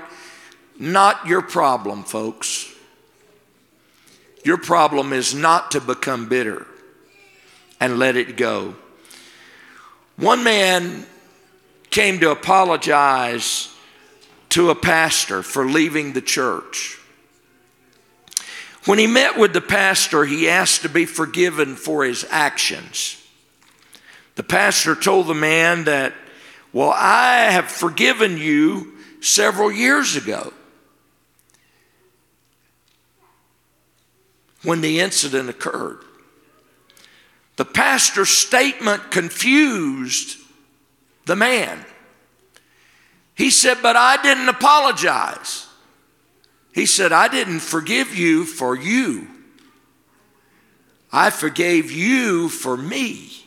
Not 0.80 1.28
your 1.28 1.42
problem, 1.42 2.04
folks. 2.04 2.74
Your 4.44 4.58
problem 4.58 5.14
is 5.14 5.34
not 5.34 5.72
to 5.72 5.82
become 5.82 6.30
bitter 6.30 6.68
and 7.80 8.00
let 8.00 8.16
it 8.16 8.38
go. 8.38 8.76
One 10.18 10.44
man 10.44 11.06
came 11.90 12.20
to 12.20 12.32
apologize 12.32 13.70
to 14.50 14.70
a 14.70 14.76
pastor 14.76 15.42
for 15.44 15.66
leaving 15.66 16.14
the 16.14 16.22
church. 16.22 16.98
When 18.86 19.00
he 19.00 19.08
met 19.08 19.38
with 19.38 19.54
the 19.54 19.62
pastor, 19.62 20.26
he 20.26 20.48
asked 20.48 20.84
to 20.84 20.90
be 20.90 21.06
forgiven 21.06 21.76
for 21.76 22.06
his 22.06 22.26
actions. 22.30 23.25
The 24.36 24.44
pastor 24.44 24.96
told 24.96 25.28
the 25.28 25.34
man 25.34 25.86
that, 25.86 26.14
Well, 26.74 26.94
I 26.96 27.48
have 27.52 27.70
forgiven 27.72 28.38
you 28.38 28.94
several 29.22 29.72
years 29.72 30.16
ago 30.16 30.54
when 34.64 34.82
the 34.82 35.00
incident 35.00 35.50
occurred. 35.50 36.00
The 37.56 37.66
pastor's 37.66 38.30
statement 38.30 39.12
confused 39.12 40.38
the 41.26 41.38
man. 41.38 41.86
He 43.36 43.50
said, 43.50 43.78
But 43.82 43.96
I 43.96 44.22
didn't 44.22 44.50
apologize. 44.50 45.68
He 46.74 46.86
said, 46.86 47.14
I 47.14 47.30
didn't 47.30 47.62
forgive 47.62 48.14
you 48.14 48.44
for 48.44 48.76
you. 48.76 49.30
I 51.10 51.30
forgave 51.30 51.90
you 51.90 52.50
for 52.50 52.76
me. 52.76 53.45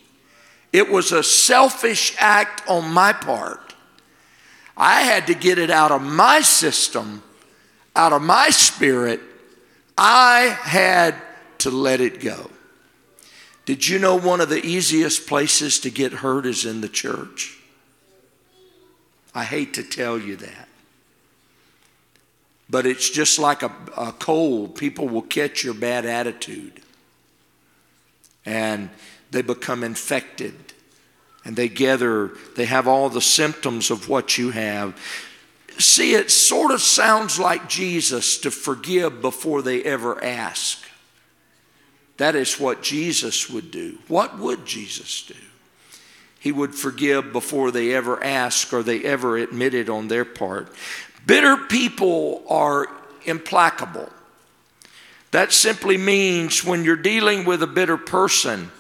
It 0.73 0.91
was 0.91 1.13
a 1.13 1.23
selfish 1.23 2.15
act 2.19 2.69
on 2.69 2.93
my 2.93 3.13
part. 3.13 3.75
I 4.77 5.03
had 5.03 5.27
to 5.27 5.35
get 5.35 5.59
it 5.59 5.71
out 5.71 5.91
of 5.91 6.03
my 6.03 6.41
system, 6.41 7.23
out 7.97 8.13
of 8.13 8.23
my 8.23 8.51
spirit. 8.51 9.21
I 9.97 10.57
had 10.61 11.15
to 11.59 11.71
let 11.71 12.01
it 12.01 12.21
go. 12.21 12.51
Did 13.65 13.87
you 13.89 13.99
know 13.99 14.17
one 14.17 14.41
of 14.41 14.49
the 14.49 14.65
easiest 14.65 15.27
places 15.27 15.81
to 15.81 15.91
get 15.91 16.13
hurt 16.13 16.47
is 16.47 16.65
in 16.65 16.81
the 16.81 16.89
church? 16.89 17.59
I 19.35 19.45
hate 19.45 19.75
to 19.75 19.83
tell 19.83 20.19
you 20.19 20.37
that. 20.37 20.69
But 22.71 22.87
it's 22.87 23.09
just 23.11 23.39
like 23.39 23.63
a, 23.63 23.73
a 23.97 24.13
cold. 24.13 24.75
People 24.77 25.09
will 25.09 25.23
catch 25.23 25.65
your 25.65 25.75
bad 25.75 26.05
attitude 26.05 26.81
and 28.49 28.89
they 29.31 29.43
become 29.43 29.85
infected 29.85 30.55
and 31.45 31.57
they 31.57 31.69
gather, 31.69 32.33
they 32.57 32.67
have 32.67 32.87
all 32.89 33.09
the 33.09 33.21
symptoms 33.21 33.91
of 33.91 34.09
what 34.09 34.37
you 34.37 34.51
have. 34.51 34.99
See, 35.79 36.15
it 36.15 36.31
sort 36.31 36.73
of 36.73 36.83
sounds 36.83 37.39
like 37.39 37.69
Jesus 37.69 38.39
to 38.39 38.51
forgive 38.51 39.23
before 39.23 39.63
they 39.63 39.83
ever 39.83 40.23
ask. 40.23 40.83
That 42.19 42.35
is 42.35 42.59
what 42.59 42.83
Jesus 42.83 43.49
would 43.49 43.71
do. 43.71 43.99
What 44.09 44.39
would 44.39 44.67
Jesus 44.67 45.23
do? 45.23 45.35
He 46.41 46.53
would 46.53 46.75
forgive 46.75 47.33
before 47.33 47.71
they 47.71 47.95
ever 47.95 48.23
ask 48.23 48.73
or 48.73 48.83
they 48.83 49.05
ever 49.05 49.37
admitted 49.37 49.89
on 49.89 50.09
their 50.09 50.25
part. 50.25 50.69
Bitter 51.27 51.57
people 51.57 52.43
are 52.49 52.89
implacable. 53.25 54.09
That 55.31 55.53
simply 55.53 55.97
means 55.97 56.65
when 56.65 56.85
you're 56.85 56.97
dealing 56.97 57.45
with 57.45 57.63
a 57.63 57.67
bitter 57.67 57.97
person, 57.97 58.71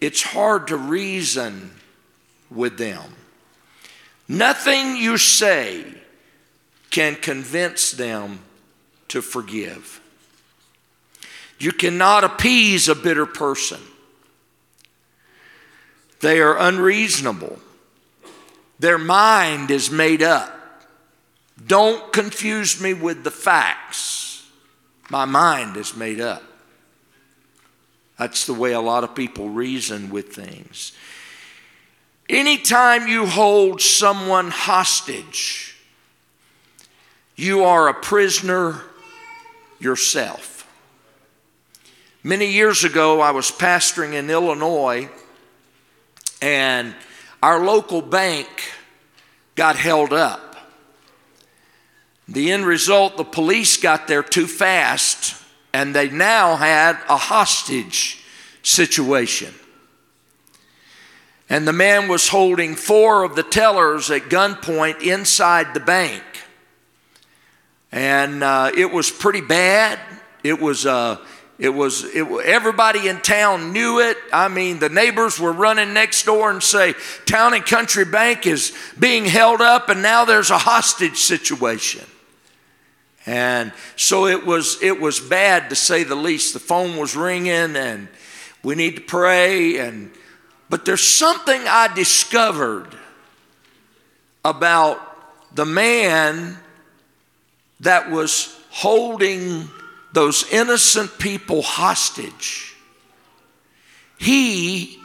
it's 0.00 0.22
hard 0.22 0.68
to 0.68 0.76
reason 0.76 1.70
with 2.50 2.78
them. 2.78 3.14
Nothing 4.28 4.96
you 4.96 5.18
say 5.18 5.84
can 6.90 7.16
convince 7.16 7.92
them 7.92 8.40
to 9.08 9.20
forgive. 9.20 10.00
You 11.58 11.72
cannot 11.72 12.24
appease 12.24 12.88
a 12.88 12.94
bitter 12.94 13.26
person. 13.26 13.80
They 16.20 16.40
are 16.40 16.58
unreasonable. 16.58 17.58
Their 18.78 18.98
mind 18.98 19.70
is 19.70 19.90
made 19.90 20.22
up. 20.22 20.56
Don't 21.66 22.12
confuse 22.12 22.80
me 22.80 22.94
with 22.94 23.24
the 23.24 23.30
facts. 23.30 24.48
My 25.10 25.24
mind 25.24 25.76
is 25.76 25.94
made 25.94 26.20
up. 26.20 26.42
That's 28.20 28.44
the 28.44 28.52
way 28.52 28.72
a 28.72 28.82
lot 28.82 29.02
of 29.02 29.14
people 29.14 29.48
reason 29.48 30.10
with 30.10 30.34
things. 30.34 30.92
Anytime 32.28 33.08
you 33.08 33.24
hold 33.24 33.80
someone 33.80 34.50
hostage, 34.50 35.74
you 37.34 37.64
are 37.64 37.88
a 37.88 37.94
prisoner 37.94 38.82
yourself. 39.78 40.70
Many 42.22 42.48
years 42.52 42.84
ago, 42.84 43.22
I 43.22 43.30
was 43.30 43.50
pastoring 43.50 44.12
in 44.12 44.28
Illinois, 44.28 45.08
and 46.42 46.94
our 47.42 47.64
local 47.64 48.02
bank 48.02 48.48
got 49.54 49.76
held 49.76 50.12
up. 50.12 50.56
The 52.28 52.52
end 52.52 52.66
result, 52.66 53.16
the 53.16 53.24
police 53.24 53.78
got 53.78 54.08
there 54.08 54.22
too 54.22 54.46
fast, 54.46 55.39
and 55.72 55.94
they 55.94 56.08
now 56.10 56.56
had 56.56 56.98
a 57.08 57.16
hostage 57.16 58.22
situation. 58.62 59.54
And 61.48 61.66
the 61.66 61.72
man 61.72 62.08
was 62.08 62.28
holding 62.28 62.76
four 62.76 63.24
of 63.24 63.34
the 63.34 63.42
tellers 63.42 64.10
at 64.10 64.22
gunpoint 64.22 65.02
inside 65.02 65.74
the 65.74 65.80
bank. 65.80 66.22
And 67.90 68.44
uh, 68.44 68.70
it 68.76 68.92
was 68.92 69.10
pretty 69.10 69.40
bad. 69.40 69.98
It 70.44 70.60
was, 70.60 70.86
uh, 70.86 71.18
it 71.58 71.70
was 71.70 72.04
it, 72.04 72.24
everybody 72.44 73.08
in 73.08 73.20
town 73.20 73.72
knew 73.72 73.98
it. 73.98 74.16
I 74.32 74.48
mean, 74.48 74.78
the 74.78 74.88
neighbors 74.88 75.40
were 75.40 75.52
running 75.52 75.92
next 75.92 76.24
door 76.24 76.50
and 76.50 76.62
say, 76.62 76.94
"Town 77.26 77.52
and 77.52 77.66
Country 77.66 78.04
Bank 78.04 78.46
is 78.46 78.72
being 78.98 79.26
held 79.26 79.60
up, 79.60 79.88
and 79.88 80.00
now 80.00 80.24
there's 80.24 80.50
a 80.50 80.58
hostage 80.58 81.18
situation." 81.18 82.04
And 83.30 83.72
so 83.94 84.26
it 84.26 84.44
was 84.44 84.82
it 84.82 85.00
was 85.00 85.20
bad 85.20 85.70
to 85.70 85.76
say 85.76 86.02
the 86.02 86.16
least. 86.16 86.52
The 86.52 86.58
phone 86.58 86.96
was 86.96 87.14
ringing, 87.14 87.76
and 87.76 88.08
we 88.64 88.74
need 88.74 88.96
to 88.96 89.02
pray. 89.02 89.78
And 89.78 90.10
but 90.68 90.84
there's 90.84 91.06
something 91.06 91.60
I 91.64 91.94
discovered 91.94 92.88
about 94.44 95.00
the 95.54 95.64
man 95.64 96.58
that 97.78 98.10
was 98.10 98.58
holding 98.70 99.68
those 100.12 100.44
innocent 100.50 101.16
people 101.20 101.62
hostage. 101.62 102.74
He 104.18 104.98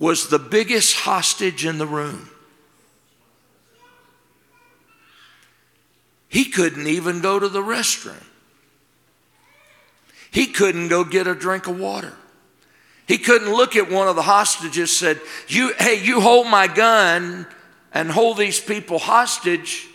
was 0.00 0.26
the 0.26 0.40
biggest 0.40 0.96
hostage 0.96 1.64
in 1.64 1.78
the 1.78 1.86
room. 1.86 2.31
He 6.32 6.46
couldn't 6.46 6.86
even 6.86 7.20
go 7.20 7.38
to 7.38 7.46
the 7.46 7.60
restroom. 7.60 8.24
He 10.30 10.46
couldn't 10.46 10.88
go 10.88 11.04
get 11.04 11.26
a 11.26 11.34
drink 11.34 11.66
of 11.66 11.78
water. 11.78 12.14
He 13.06 13.18
couldn't 13.18 13.52
look 13.52 13.76
at 13.76 13.90
one 13.90 14.08
of 14.08 14.16
the 14.16 14.22
hostages 14.22 14.96
said, 14.96 15.20
"You 15.46 15.74
hey, 15.78 16.02
you 16.02 16.22
hold 16.22 16.46
my 16.46 16.68
gun 16.68 17.46
and 17.92 18.10
hold 18.10 18.38
these 18.38 18.58
people 18.58 18.98
hostage 18.98 19.88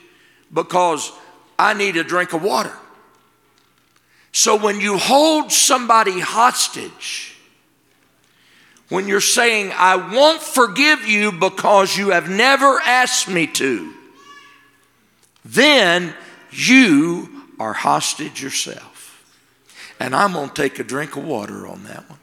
because 0.53 1.11
I 1.57 1.73
need 1.73 1.97
a 1.97 2.03
drink 2.03 2.33
of 2.33 2.43
water." 2.43 2.77
So 4.31 4.55
when 4.55 4.79
you 4.79 4.99
hold 4.99 5.51
somebody 5.51 6.19
hostage, 6.19 7.35
when 8.89 9.07
you're 9.07 9.21
saying, 9.21 9.73
I 9.75 9.95
won't 9.95 10.43
forgive 10.43 11.03
you 11.07 11.31
because 11.31 11.97
you 11.97 12.09
have 12.11 12.29
never 12.29 12.79
asked 12.81 13.27
me 13.27 13.47
to, 13.47 13.91
then 15.43 16.13
you 16.51 17.45
are 17.59 17.73
hostage 17.73 18.41
yourself. 18.41 18.95
And 19.99 20.15
I'm 20.15 20.33
going 20.33 20.49
to 20.49 20.53
take 20.53 20.79
a 20.79 20.83
drink 20.83 21.15
of 21.15 21.25
water 21.25 21.67
on 21.67 21.83
that 21.85 22.09
one. 22.09 22.16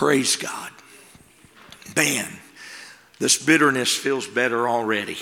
Praise 0.00 0.36
God. 0.36 0.70
Man, 1.94 2.26
this 3.18 3.36
bitterness 3.36 3.94
feels 3.94 4.26
better 4.26 4.66
already. 4.66 5.18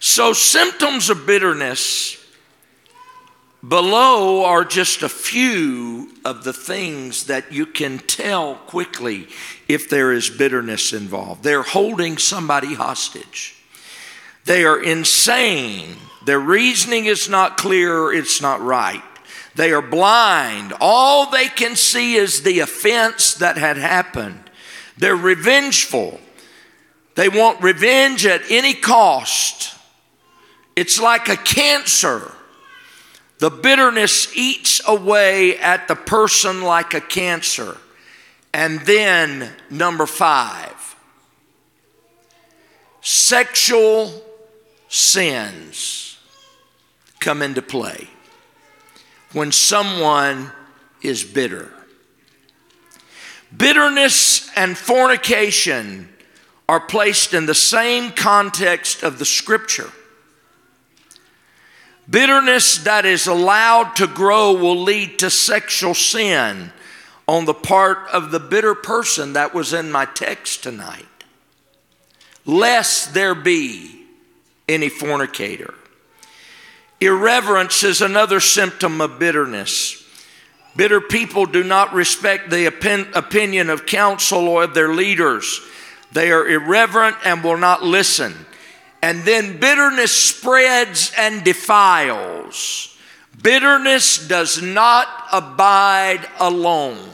So, 0.00 0.32
symptoms 0.32 1.10
of 1.10 1.26
bitterness 1.26 2.16
below 3.62 4.46
are 4.46 4.64
just 4.64 5.02
a 5.02 5.10
few 5.10 6.12
of 6.24 6.44
the 6.44 6.54
things 6.54 7.26
that 7.26 7.52
you 7.52 7.66
can 7.66 7.98
tell 7.98 8.54
quickly 8.54 9.28
if 9.68 9.90
there 9.90 10.10
is 10.10 10.30
bitterness 10.30 10.94
involved. 10.94 11.42
They're 11.42 11.60
holding 11.60 12.16
somebody 12.16 12.72
hostage, 12.72 13.54
they 14.46 14.64
are 14.64 14.82
insane. 14.82 15.96
Their 16.24 16.40
reasoning 16.40 17.04
is 17.04 17.28
not 17.28 17.58
clear, 17.58 18.10
it's 18.10 18.40
not 18.40 18.62
right. 18.62 19.02
They 19.54 19.72
are 19.72 19.82
blind. 19.82 20.72
All 20.80 21.30
they 21.30 21.48
can 21.48 21.76
see 21.76 22.14
is 22.14 22.42
the 22.42 22.60
offense 22.60 23.34
that 23.34 23.56
had 23.56 23.76
happened. 23.76 24.50
They're 24.98 25.16
revengeful. 25.16 26.20
They 27.14 27.28
want 27.28 27.62
revenge 27.62 28.26
at 28.26 28.42
any 28.50 28.74
cost. 28.74 29.76
It's 30.74 31.00
like 31.00 31.28
a 31.28 31.36
cancer. 31.36 32.32
The 33.38 33.50
bitterness 33.50 34.36
eats 34.36 34.80
away 34.86 35.58
at 35.58 35.86
the 35.86 35.94
person 35.94 36.62
like 36.62 36.94
a 36.94 37.00
cancer. 37.00 37.76
And 38.52 38.80
then, 38.80 39.50
number 39.70 40.06
five, 40.06 40.96
sexual 43.00 44.22
sins 44.88 46.18
come 47.20 47.42
into 47.42 47.62
play 47.62 48.08
when 49.34 49.52
someone 49.52 50.50
is 51.02 51.22
bitter. 51.22 51.70
Bitterness 53.54 54.50
and 54.56 54.76
fornication 54.76 56.08
are 56.68 56.80
placed 56.80 57.34
in 57.34 57.46
the 57.46 57.54
same 57.54 58.10
context 58.10 59.02
of 59.02 59.18
the 59.18 59.24
scripture. 59.24 59.90
Bitterness 62.08 62.78
that 62.78 63.04
is 63.04 63.26
allowed 63.26 63.96
to 63.96 64.06
grow 64.06 64.52
will 64.52 64.82
lead 64.82 65.18
to 65.20 65.30
sexual 65.30 65.94
sin 65.94 66.72
on 67.26 67.44
the 67.44 67.54
part 67.54 68.08
of 68.12 68.30
the 68.30 68.40
bitter 68.40 68.74
person 68.74 69.32
that 69.34 69.54
was 69.54 69.72
in 69.72 69.90
my 69.90 70.04
text 70.04 70.62
tonight. 70.62 71.06
Lest 72.44 73.14
there 73.14 73.34
be 73.34 74.04
any 74.68 74.90
fornicator. 74.90 75.74
Irreverence 77.00 77.82
is 77.82 78.00
another 78.00 78.40
symptom 78.40 79.00
of 79.00 79.18
bitterness. 79.18 80.02
Bitter 80.76 81.00
people 81.00 81.46
do 81.46 81.62
not 81.62 81.92
respect 81.92 82.50
the 82.50 82.66
opinion 82.66 83.70
of 83.70 83.86
counsel 83.86 84.48
or 84.48 84.64
of 84.64 84.74
their 84.74 84.92
leaders. 84.92 85.60
They 86.12 86.30
are 86.32 86.46
irreverent 86.46 87.16
and 87.24 87.44
will 87.44 87.58
not 87.58 87.82
listen. 87.82 88.34
And 89.02 89.22
then 89.22 89.60
bitterness 89.60 90.12
spreads 90.12 91.12
and 91.18 91.44
defiles. 91.44 92.96
Bitterness 93.42 94.26
does 94.26 94.62
not 94.62 95.06
abide 95.32 96.26
alone. 96.40 97.10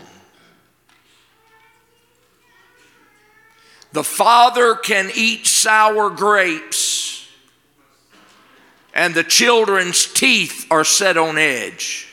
The 3.93 4.05
father 4.05 4.77
can 4.77 5.11
eat 5.15 5.47
sour 5.47 6.11
grapes, 6.11 6.90
and 8.95 9.15
the 9.15 9.25
children's 9.25 10.13
teeth 10.13 10.67
are 10.71 10.85
set 10.85 11.17
on 11.17 11.39
edge. 11.39 12.09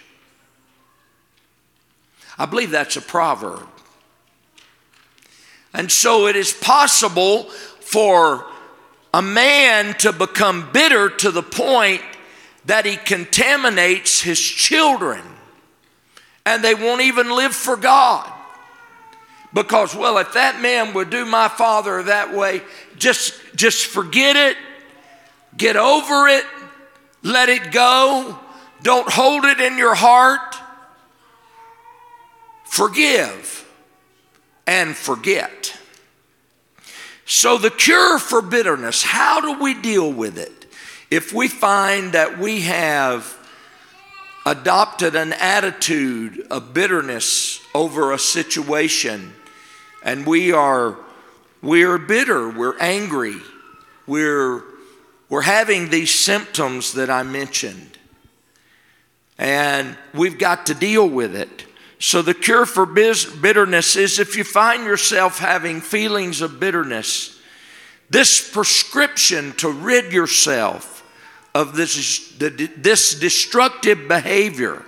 I 2.38 2.45
believe 2.45 2.71
that's 2.71 2.95
a 2.95 3.01
proverb. 3.01 3.67
And 5.73 5.91
so 5.91 6.28
it 6.28 6.36
is 6.36 6.53
possible 6.53 7.43
for 7.80 8.45
a 9.13 9.21
man 9.21 9.95
to 9.99 10.11
become 10.11 10.69
bitter 10.71 11.09
to 11.09 11.32
the 11.32 11.43
point 11.43 12.01
that 12.65 12.86
he 12.86 12.97
contaminates 12.97 14.21
his 14.21 14.39
children 14.39 15.21
and 16.45 16.63
they 16.63 16.75
won't 16.75 17.01
even 17.01 17.36
live 17.36 17.53
for 17.53 17.75
God. 17.75 18.32
Because, 19.53 19.95
well, 19.95 20.17
if 20.17 20.34
that 20.34 20.61
man 20.61 20.93
would 20.93 21.09
do 21.09 21.25
my 21.25 21.47
father 21.47 22.03
that 22.03 22.34
way, 22.34 22.61
just, 22.97 23.34
just 23.55 23.86
forget 23.88 24.36
it, 24.36 24.57
get 25.55 25.75
over 25.75 26.28
it, 26.28 26.43
let 27.28 27.49
it 27.49 27.71
go, 27.71 28.39
don't 28.82 29.11
hold 29.11 29.43
it 29.45 29.59
in 29.59 29.78
your 29.78 29.95
heart. 29.95 30.55
Forgive 32.65 33.69
and 34.65 34.95
forget. 34.95 35.78
So, 37.25 37.57
the 37.57 37.69
cure 37.69 38.19
for 38.19 38.41
bitterness, 38.41 39.03
how 39.03 39.41
do 39.41 39.61
we 39.61 39.73
deal 39.73 40.11
with 40.11 40.38
it? 40.38 40.67
If 41.11 41.34
we 41.34 41.49
find 41.49 42.13
that 42.13 42.38
we 42.38 42.61
have 42.61 43.38
adopted 44.45 45.15
an 45.15 45.34
attitude 45.34 46.47
of 46.49 46.73
bitterness 46.73 47.59
over 47.75 48.13
a 48.13 48.19
situation 48.19 49.34
and 50.03 50.25
we 50.25 50.53
are 50.53 50.97
we 51.61 51.84
are 51.84 51.97
bitter, 51.97 52.49
we're 52.49 52.78
angry, 52.80 53.36
we're 54.05 54.63
we're 55.30 55.41
having 55.41 55.89
these 55.89 56.13
symptoms 56.13 56.93
that 56.93 57.09
I 57.09 57.23
mentioned. 57.23 57.97
And 59.38 59.97
we've 60.13 60.39
got 60.39 60.67
to 60.67 60.73
deal 60.73 61.07
with 61.07 61.36
it. 61.36 61.65
So, 61.99 62.21
the 62.21 62.34
cure 62.34 62.65
for 62.65 62.86
bitterness 62.86 63.95
is 63.95 64.19
if 64.19 64.36
you 64.36 64.43
find 64.43 64.84
yourself 64.84 65.39
having 65.39 65.82
feelings 65.82 66.41
of 66.41 66.59
bitterness, 66.59 67.39
this 68.09 68.51
prescription 68.51 69.53
to 69.53 69.69
rid 69.69 70.13
yourself 70.13 71.03
of 71.55 71.75
this, 71.75 72.34
this 72.38 73.19
destructive 73.19 74.07
behavior. 74.07 74.84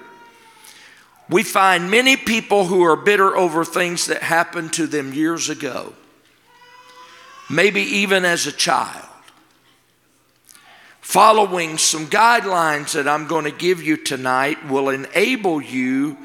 We 1.30 1.44
find 1.44 1.92
many 1.92 2.16
people 2.16 2.66
who 2.66 2.84
are 2.84 2.96
bitter 2.96 3.36
over 3.36 3.66
things 3.66 4.08
that 4.08 4.22
happened 4.22 4.74
to 4.74 4.88
them 4.88 5.14
years 5.14 5.50
ago, 5.50 5.94
maybe 7.50 7.82
even 7.82 8.24
as 8.24 8.46
a 8.48 8.52
child. 8.52 9.09
Following 11.10 11.80
some 11.80 12.06
guidelines 12.06 12.94
that 12.94 13.08
I'm 13.08 13.26
going 13.26 13.46
to 13.46 13.52
give 13.52 13.82
you 13.82 13.98
tonight 13.98 14.70
will 14.70 14.90
enable 14.90 15.60
you 15.60 16.18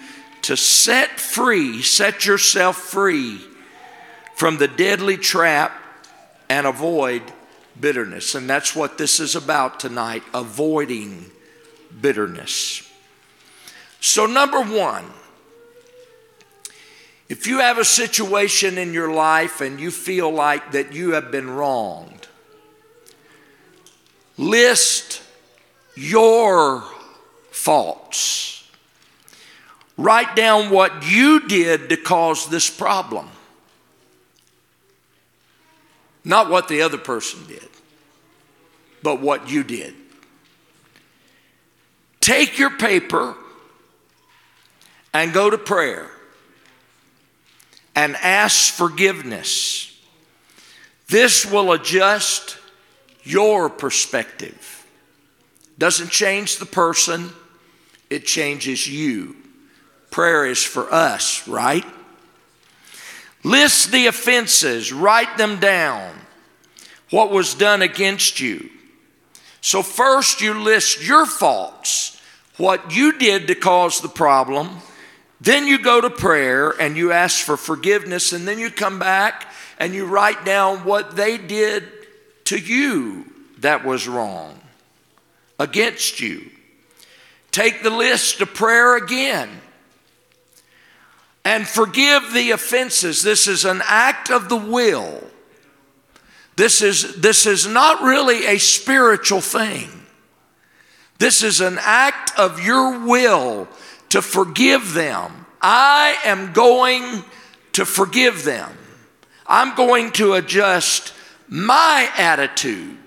to 0.43 0.59
set 0.59 1.19
free, 1.19 1.81
set 1.81 2.27
yourself 2.27 2.77
free 2.77 3.41
from 4.35 4.59
the 4.59 4.69
deadly 4.69 5.17
trap 5.17 5.73
and 6.51 6.67
avoid 6.67 7.23
bitterness. 7.81 8.35
And 8.35 8.47
that's 8.47 8.77
what 8.77 8.99
this 8.99 9.21
is 9.21 9.35
about 9.35 9.81
tonight 9.81 10.23
avoiding 10.35 11.31
bitterness. 11.99 12.87
So, 14.01 14.27
number 14.27 14.61
one, 14.61 15.07
if 17.31 17.47
you 17.47 17.61
have 17.61 17.79
a 17.79 17.87
situation 17.87 18.77
in 18.77 18.93
your 18.93 19.15
life 19.15 19.63
and 19.63 19.81
you 19.81 19.91
feel 19.91 20.31
like 20.31 20.73
that 20.73 20.93
you 20.93 21.13
have 21.13 21.31
been 21.31 21.49
wronged, 21.49 22.14
list 24.37 25.23
your 25.95 26.85
faults. 27.51 28.69
Write 29.97 30.35
down 30.35 30.71
what 30.71 31.09
you 31.09 31.47
did 31.47 31.89
to 31.89 31.97
cause 31.97 32.49
this 32.49 32.69
problem, 32.69 33.29
not 36.25 36.51
what 36.51 36.69
the 36.69 36.83
other 36.83 36.99
person 36.99 37.47
did, 37.47 37.69
but 39.03 39.21
what 39.21 39.49
you 39.49 39.63
did. 39.63 39.95
Take 42.21 42.59
your 42.59 42.71
paper 42.71 43.37
and 45.13 45.33
go 45.33 45.49
to 45.49 45.59
prayer 45.59 46.11
and 47.95 48.17
ask 48.17 48.73
forgiveness. 48.75 49.97
This 51.07 51.47
will 51.47 51.71
adjust 51.73 52.59
your 53.25 53.69
perspective. 53.69 54.87
Doesn't 55.79 56.11
change 56.11 56.59
the 56.59 56.67
person, 56.67 57.31
it 58.11 58.27
changes 58.27 58.87
you. 58.87 59.37
Prayer 60.11 60.47
is 60.47 60.63
for 60.63 60.93
us, 60.93 61.49
right? 61.49 61.85
List 63.43 63.91
the 63.91 64.07
offenses, 64.07 64.93
write 64.93 65.37
them 65.37 65.59
down. 65.59 66.15
What 67.11 67.31
was 67.31 67.55
done 67.55 67.83
against 67.83 68.41
you. 68.41 68.71
So, 69.61 69.83
first 69.83 70.41
you 70.41 70.55
list 70.55 71.07
your 71.07 71.27
faults, 71.27 72.21
what 72.57 72.95
you 72.95 73.19
did 73.19 73.47
to 73.49 73.55
cause 73.55 74.01
the 74.01 74.09
problem. 74.09 74.79
Then 75.41 75.67
you 75.67 75.79
go 75.79 76.01
to 76.01 76.11
prayer 76.11 76.71
and 76.71 76.97
you 76.97 77.13
ask 77.13 77.45
for 77.45 77.57
forgiveness, 77.57 78.33
and 78.33 78.47
then 78.47 78.59
you 78.59 78.71
come 78.71 78.99
back 78.99 79.47
and 79.79 79.95
you 79.95 80.07
write 80.07 80.45
down 80.45 80.85
what 80.85 81.17
they 81.17 81.37
did 81.37 81.94
to 82.45 82.59
you 82.59 83.25
that 83.59 83.85
was 83.85 84.07
wrong 84.07 84.61
against 85.59 86.21
you. 86.21 86.51
Take 87.51 87.83
the 87.83 87.91
list 87.91 88.39
to 88.39 88.47
prayer 88.47 88.97
again 88.97 89.49
and 91.45 91.67
forgive 91.67 92.33
the 92.33 92.51
offenses. 92.51 93.23
This 93.23 93.47
is 93.47 93.65
an 93.65 93.81
act 93.85 94.31
of 94.31 94.49
the 94.49 94.57
will. 94.57 95.23
This 96.57 96.83
is, 96.83 97.17
this 97.17 97.47
is 97.47 97.67
not 97.67 98.03
really 98.03 98.47
a 98.47 98.59
spiritual 98.59 99.41
thing. 99.41 99.89
This 101.19 101.43
is 101.43 101.61
an 101.61 101.79
act 101.81 102.39
of 102.39 102.61
your 102.61 103.07
will 103.07 103.69
to 104.11 104.21
forgive 104.21 104.93
them. 104.93 105.47
I 105.61 106.19
am 106.25 106.53
going 106.53 107.25
to 107.73 107.85
forgive 107.85 108.45
them. 108.45 108.71
I'm 109.47 109.75
going 109.75 110.13
to 110.13 110.35
adjust 110.35 111.14
my 111.55 112.11
attitude. 112.19 112.99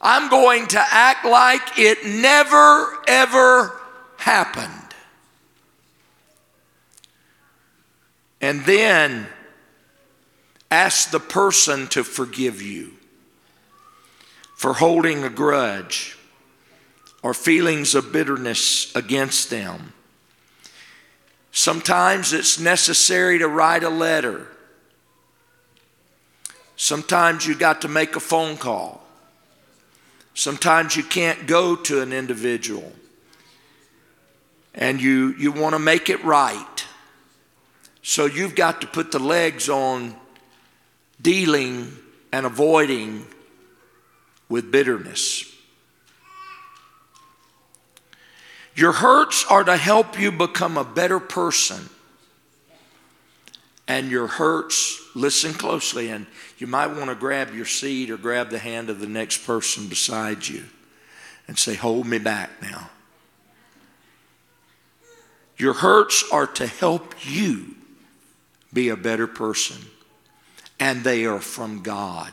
I'm 0.00 0.28
going 0.28 0.66
to 0.68 0.80
act 0.80 1.24
like 1.24 1.78
it 1.78 2.04
never, 2.04 2.98
ever 3.06 3.80
happened. 4.16 4.72
And 8.40 8.64
then 8.64 9.28
ask 10.72 11.12
the 11.12 11.20
person 11.20 11.86
to 11.88 12.02
forgive 12.02 12.60
you 12.60 12.94
for 14.56 14.72
holding 14.72 15.22
a 15.22 15.30
grudge 15.30 16.18
or 17.22 17.32
feelings 17.32 17.94
of 17.94 18.10
bitterness 18.10 18.92
against 18.96 19.50
them. 19.50 19.92
Sometimes 21.52 22.32
it's 22.32 22.58
necessary 22.58 23.38
to 23.38 23.46
write 23.46 23.84
a 23.84 23.88
letter. 23.88 24.48
Sometimes 26.78 27.44
you 27.44 27.56
got 27.56 27.82
to 27.82 27.88
make 27.88 28.14
a 28.14 28.20
phone 28.20 28.56
call. 28.56 29.04
Sometimes 30.32 30.96
you 30.96 31.02
can't 31.02 31.48
go 31.48 31.74
to 31.74 32.00
an 32.00 32.12
individual 32.12 32.92
and 34.74 35.02
you, 35.02 35.34
you 35.36 35.50
want 35.50 35.74
to 35.74 35.80
make 35.80 36.08
it 36.08 36.22
right. 36.22 36.86
So 38.02 38.26
you've 38.26 38.54
got 38.54 38.80
to 38.82 38.86
put 38.86 39.10
the 39.10 39.18
legs 39.18 39.68
on 39.68 40.14
dealing 41.20 41.96
and 42.32 42.46
avoiding 42.46 43.26
with 44.48 44.70
bitterness. 44.70 45.52
Your 48.76 48.92
hurts 48.92 49.44
are 49.50 49.64
to 49.64 49.76
help 49.76 50.16
you 50.16 50.30
become 50.30 50.78
a 50.78 50.84
better 50.84 51.18
person. 51.18 51.88
And 53.88 54.10
your 54.10 54.26
hurts, 54.26 55.00
listen 55.16 55.54
closely, 55.54 56.10
and 56.10 56.26
you 56.60 56.66
might 56.66 56.88
want 56.88 57.06
to 57.06 57.14
grab 57.14 57.54
your 57.54 57.66
seat 57.66 58.10
or 58.10 58.16
grab 58.16 58.50
the 58.50 58.58
hand 58.58 58.90
of 58.90 59.00
the 59.00 59.06
next 59.06 59.46
person 59.46 59.88
beside 59.88 60.46
you 60.46 60.64
and 61.46 61.58
say, 61.58 61.74
Hold 61.74 62.06
me 62.06 62.18
back 62.18 62.50
now. 62.60 62.90
Your 65.56 65.74
hurts 65.74 66.24
are 66.32 66.46
to 66.46 66.66
help 66.66 67.14
you 67.24 67.74
be 68.72 68.90
a 68.90 68.96
better 68.96 69.26
person, 69.26 69.78
and 70.78 71.02
they 71.02 71.24
are 71.24 71.40
from 71.40 71.82
God. 71.82 72.32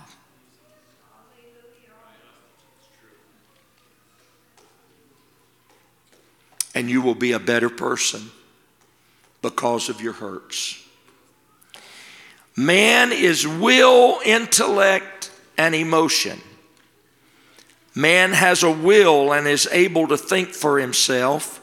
and 6.75 6.89
you 6.89 7.01
will 7.01 7.15
be 7.15 7.31
a 7.31 7.39
better 7.39 7.69
person 7.69 8.29
because 9.41 9.87
of 9.87 10.01
your 10.01 10.13
hurts. 10.13 10.84
Man 12.57 13.11
is 13.11 13.45
will, 13.45 14.19
intellect, 14.25 15.31
and 15.57 15.75
emotion. 15.75 16.39
Man 17.93 18.31
has 18.31 18.63
a 18.63 18.71
will 18.71 19.33
and 19.33 19.47
is 19.47 19.67
able 19.71 20.07
to 20.07 20.17
think 20.17 20.49
for 20.49 20.79
himself, 20.79 21.61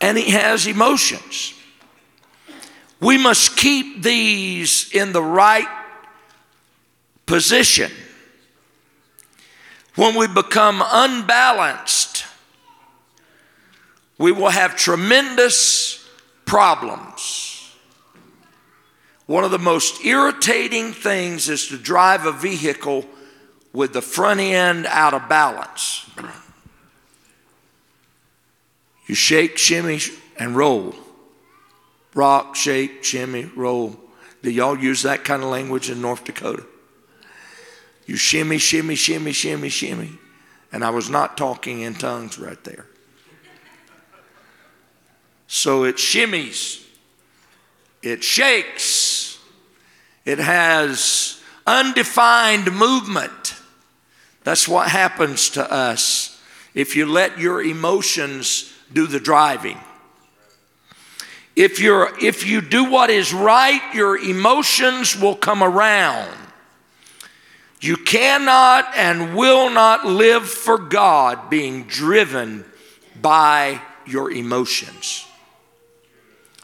and 0.00 0.16
he 0.18 0.30
has 0.30 0.66
emotions. 0.66 1.54
We 3.00 3.18
must 3.18 3.56
keep 3.56 4.02
these 4.02 4.90
in 4.92 5.12
the 5.12 5.22
right 5.22 5.68
position. 7.26 7.90
When 9.96 10.16
we 10.16 10.26
become 10.26 10.82
unbalanced, 10.84 12.24
we 14.18 14.32
will 14.32 14.48
have 14.48 14.76
tremendous 14.76 16.08
problems. 16.46 17.43
One 19.26 19.44
of 19.44 19.50
the 19.50 19.58
most 19.58 20.04
irritating 20.04 20.92
things 20.92 21.48
is 21.48 21.68
to 21.68 21.78
drive 21.78 22.26
a 22.26 22.32
vehicle 22.32 23.04
with 23.72 23.92
the 23.92 24.02
front 24.02 24.40
end 24.40 24.86
out 24.86 25.14
of 25.14 25.28
balance. 25.28 26.08
You 29.06 29.14
shake, 29.14 29.58
shimmy, 29.58 30.00
and 30.38 30.56
roll. 30.56 30.94
Rock, 32.14 32.54
shake, 32.54 33.02
shimmy, 33.02 33.50
roll. 33.56 33.98
Do 34.42 34.50
y'all 34.50 34.78
use 34.78 35.02
that 35.02 35.24
kind 35.24 35.42
of 35.42 35.48
language 35.48 35.90
in 35.90 36.00
North 36.00 36.24
Dakota? 36.24 36.64
You 38.06 38.16
shimmy, 38.16 38.58
shimmy, 38.58 38.94
shimmy, 38.94 39.32
shimmy, 39.32 39.68
shimmy. 39.68 40.12
And 40.70 40.84
I 40.84 40.90
was 40.90 41.08
not 41.08 41.36
talking 41.36 41.80
in 41.80 41.94
tongues 41.94 42.38
right 42.38 42.62
there. 42.64 42.86
So 45.46 45.84
it 45.84 45.96
shimmies, 45.96 46.84
it 48.02 48.24
shakes, 48.24 48.82
it 50.24 50.38
has 50.38 51.40
undefined 51.66 52.72
movement. 52.72 53.54
That's 54.42 54.68
what 54.68 54.88
happens 54.88 55.50
to 55.50 55.72
us 55.72 56.40
if 56.74 56.96
you 56.96 57.06
let 57.06 57.38
your 57.38 57.62
emotions 57.62 58.72
do 58.92 59.06
the 59.06 59.20
driving. 59.20 59.78
If, 61.56 61.78
you're, 61.78 62.12
if 62.20 62.46
you 62.46 62.60
do 62.60 62.90
what 62.90 63.10
is 63.10 63.32
right, 63.32 63.80
your 63.94 64.18
emotions 64.18 65.18
will 65.18 65.36
come 65.36 65.62
around. 65.62 66.36
You 67.80 67.96
cannot 67.96 68.96
and 68.96 69.36
will 69.36 69.70
not 69.70 70.06
live 70.06 70.48
for 70.48 70.78
God 70.78 71.50
being 71.50 71.84
driven 71.84 72.64
by 73.20 73.80
your 74.06 74.30
emotions. 74.30 75.26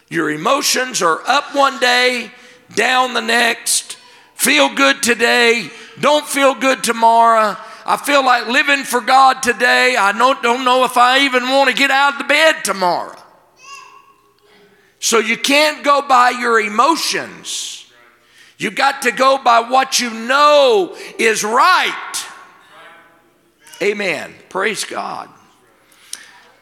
Your 0.09 0.31
emotions 0.31 1.03
are 1.03 1.21
up 1.27 1.55
one 1.55 1.79
day, 1.79 2.33
down 2.75 3.15
the 3.15 3.21
next, 3.21 3.97
feel 4.35 4.75
good 4.75 5.03
today, 5.03 5.71
don't 6.01 6.27
feel 6.27 6.55
good 6.55 6.83
tomorrow. 6.83 7.57
I 7.87 7.97
feel 7.97 8.25
like 8.25 8.47
living 8.47 8.85
for 8.85 9.01
God 9.01 9.43
today. 9.43 9.97
I 9.97 10.13
don't, 10.13 10.43
don't 10.43 10.65
know 10.65 10.85
if 10.85 10.97
I 10.97 11.25
even 11.25 11.43
want 11.49 11.71
to 11.71 11.75
get 11.75 11.91
out 11.91 12.13
of 12.13 12.19
the 12.19 12.25
bed 12.25 12.63
tomorrow. 12.63 13.17
So 15.01 15.19
you 15.19 15.37
can't 15.37 15.83
go 15.83 16.03
by 16.07 16.31
your 16.31 16.61
emotions. 16.61 17.91
You 18.59 18.71
got 18.71 19.03
to 19.03 19.11
go 19.11 19.39
by 19.43 19.61
what 19.61 19.99
you 19.99 20.11
know 20.11 20.95
is 21.19 21.43
right. 21.43 22.27
Amen. 23.83 24.35
Praise 24.51 24.85
God. 24.85 25.31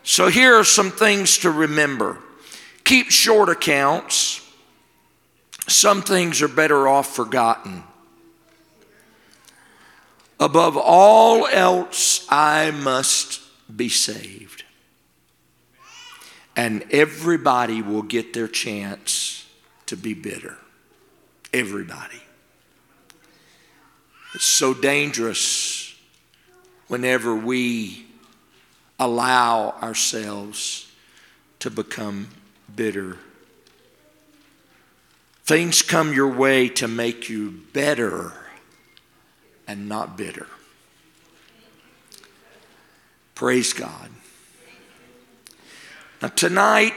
So 0.04 0.28
here 0.28 0.54
are 0.54 0.64
some 0.64 0.92
things 0.92 1.38
to 1.38 1.50
remember. 1.50 2.18
Keep 2.84 3.10
short 3.10 3.48
accounts. 3.48 4.47
Some 5.68 6.00
things 6.00 6.40
are 6.40 6.48
better 6.48 6.88
off 6.88 7.14
forgotten. 7.14 7.84
Above 10.40 10.76
all 10.76 11.46
else, 11.46 12.26
I 12.30 12.70
must 12.70 13.40
be 13.74 13.90
saved. 13.90 14.64
And 16.56 16.84
everybody 16.90 17.82
will 17.82 18.02
get 18.02 18.32
their 18.32 18.48
chance 18.48 19.46
to 19.86 19.96
be 19.96 20.14
bitter. 20.14 20.56
Everybody. 21.52 22.22
It's 24.34 24.46
so 24.46 24.72
dangerous 24.72 25.94
whenever 26.88 27.34
we 27.34 28.06
allow 28.98 29.76
ourselves 29.82 30.90
to 31.60 31.70
become 31.70 32.28
bitter. 32.74 33.18
Things 35.48 35.80
come 35.80 36.12
your 36.12 36.28
way 36.28 36.68
to 36.68 36.86
make 36.86 37.30
you 37.30 37.62
better 37.72 38.34
and 39.66 39.88
not 39.88 40.14
bitter. 40.14 40.46
Praise 43.34 43.72
God. 43.72 44.10
Now, 46.20 46.28
tonight, 46.28 46.92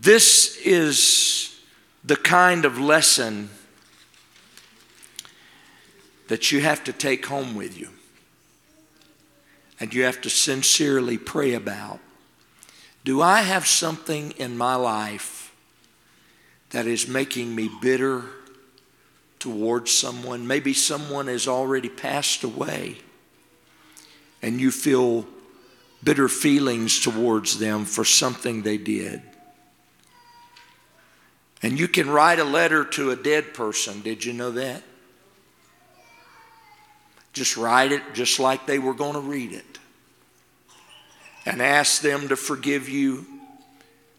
this 0.00 0.56
is 0.64 1.60
the 2.02 2.16
kind 2.16 2.64
of 2.64 2.80
lesson 2.80 3.50
that 6.26 6.50
you 6.50 6.62
have 6.62 6.82
to 6.82 6.92
take 6.92 7.26
home 7.26 7.54
with 7.54 7.78
you 7.78 7.90
and 9.78 9.94
you 9.94 10.02
have 10.02 10.20
to 10.22 10.30
sincerely 10.30 11.16
pray 11.16 11.54
about. 11.54 12.00
Do 13.04 13.22
I 13.22 13.42
have 13.42 13.68
something 13.68 14.32
in 14.32 14.58
my 14.58 14.74
life 14.74 15.39
that 16.70 16.86
is 16.86 17.08
making 17.08 17.54
me 17.54 17.70
bitter 17.80 18.24
towards 19.38 19.90
someone? 19.90 20.46
Maybe 20.46 20.72
someone 20.72 21.26
has 21.26 21.48
already 21.48 21.88
passed 21.88 22.44
away 22.44 22.98
and 24.42 24.60
you 24.60 24.70
feel 24.70 25.26
bitter 26.02 26.28
feelings 26.28 27.00
towards 27.00 27.58
them 27.58 27.84
for 27.84 28.04
something 28.04 28.62
they 28.62 28.78
did. 28.78 29.22
And 31.62 31.78
you 31.78 31.88
can 31.88 32.08
write 32.08 32.38
a 32.38 32.44
letter 32.44 32.84
to 32.84 33.10
a 33.10 33.16
dead 33.16 33.52
person. 33.52 34.00
Did 34.00 34.24
you 34.24 34.32
know 34.32 34.52
that? 34.52 34.82
Just 37.32 37.56
write 37.56 37.92
it 37.92 38.02
just 38.14 38.40
like 38.40 38.66
they 38.66 38.78
were 38.78 38.94
going 38.94 39.12
to 39.12 39.20
read 39.20 39.52
it 39.52 39.78
and 41.46 41.60
ask 41.62 42.02
them 42.02 42.28
to 42.28 42.36
forgive 42.36 42.88
you, 42.88 43.26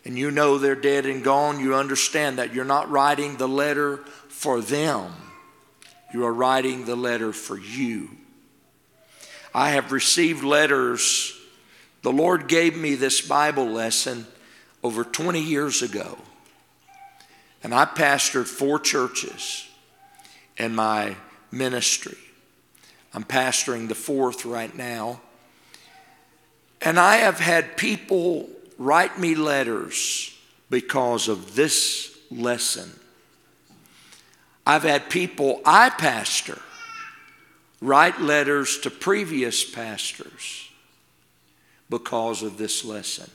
and 0.03 0.17
you 0.17 0.31
know 0.31 0.57
they're 0.57 0.75
dead 0.75 1.05
and 1.05 1.23
gone, 1.23 1.59
you 1.59 1.75
understand 1.75 2.37
that 2.37 2.53
you're 2.53 2.65
not 2.65 2.89
writing 2.89 3.37
the 3.37 3.47
letter 3.47 3.97
for 4.29 4.61
them, 4.61 5.11
you 6.13 6.25
are 6.25 6.33
writing 6.33 6.85
the 6.85 6.95
letter 6.95 7.31
for 7.31 7.57
you. 7.57 8.09
I 9.53 9.71
have 9.71 9.91
received 9.91 10.43
letters 10.43 11.37
The 12.03 12.11
Lord 12.11 12.47
gave 12.47 12.75
me 12.75 12.95
this 12.95 13.21
Bible 13.21 13.67
lesson 13.67 14.25
over 14.83 15.03
20 15.03 15.39
years 15.39 15.81
ago. 15.81 16.17
And 17.63 17.75
I 17.75 17.85
pastored 17.85 18.47
four 18.47 18.79
churches 18.79 19.67
in 20.57 20.73
my 20.73 21.15
ministry. 21.51 22.17
I'm 23.13 23.23
pastoring 23.23 23.87
the 23.87 23.95
fourth 23.95 24.45
right 24.45 24.75
now. 24.75 25.21
And 26.81 26.99
I 26.99 27.17
have 27.17 27.39
had 27.39 27.77
people 27.77 28.49
write 28.81 29.19
me 29.19 29.35
letters 29.35 30.35
because 30.71 31.27
of 31.27 31.55
this 31.55 32.17
lesson. 32.31 32.91
I've 34.65 34.81
had 34.81 35.09
people 35.09 35.61
I 35.65 35.89
pastor 35.91 36.59
write 37.79 38.19
letters 38.19 38.79
to 38.79 38.89
previous 38.89 39.63
pastors 39.63 40.69
because 41.89 42.41
of 42.41 42.57
this 42.57 42.83
lesson. 42.83 43.29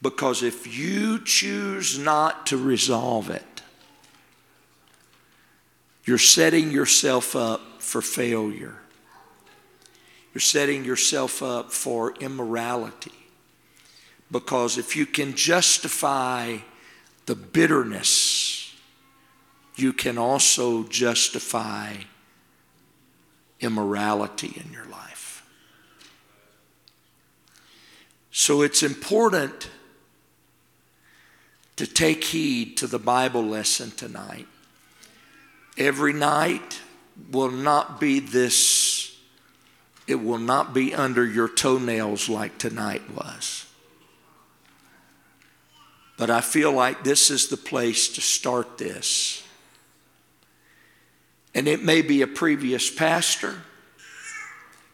Because 0.00 0.42
if 0.42 0.78
you 0.78 1.22
choose 1.24 1.98
not 1.98 2.46
to 2.46 2.56
resolve 2.56 3.28
it, 3.28 3.62
you're 6.04 6.16
setting 6.16 6.70
yourself 6.70 7.36
up 7.36 7.60
for 7.80 8.00
failure. 8.00 8.76
You're 10.32 10.40
setting 10.40 10.84
yourself 10.84 11.42
up 11.42 11.72
for 11.72 12.14
immorality. 12.20 13.17
Because 14.30 14.76
if 14.78 14.94
you 14.94 15.06
can 15.06 15.34
justify 15.34 16.58
the 17.26 17.34
bitterness, 17.34 18.74
you 19.76 19.92
can 19.92 20.18
also 20.18 20.84
justify 20.84 21.94
immorality 23.60 24.60
in 24.64 24.72
your 24.72 24.86
life. 24.86 25.44
So 28.30 28.62
it's 28.62 28.82
important 28.82 29.70
to 31.76 31.86
take 31.86 32.24
heed 32.24 32.76
to 32.76 32.86
the 32.86 32.98
Bible 32.98 33.44
lesson 33.44 33.90
tonight. 33.92 34.46
Every 35.76 36.12
night 36.12 36.80
will 37.30 37.50
not 37.50 38.00
be 38.00 38.20
this, 38.20 39.16
it 40.06 40.16
will 40.16 40.38
not 40.38 40.74
be 40.74 40.94
under 40.94 41.24
your 41.24 41.48
toenails 41.48 42.28
like 42.28 42.58
tonight 42.58 43.02
was. 43.14 43.67
But 46.18 46.30
I 46.30 46.40
feel 46.42 46.72
like 46.72 47.04
this 47.04 47.30
is 47.30 47.46
the 47.46 47.56
place 47.56 48.08
to 48.08 48.20
start 48.20 48.76
this. 48.76 49.42
And 51.54 51.66
it 51.66 51.82
may 51.82 52.02
be 52.02 52.20
a 52.20 52.26
previous 52.26 52.90
pastor, 52.90 53.62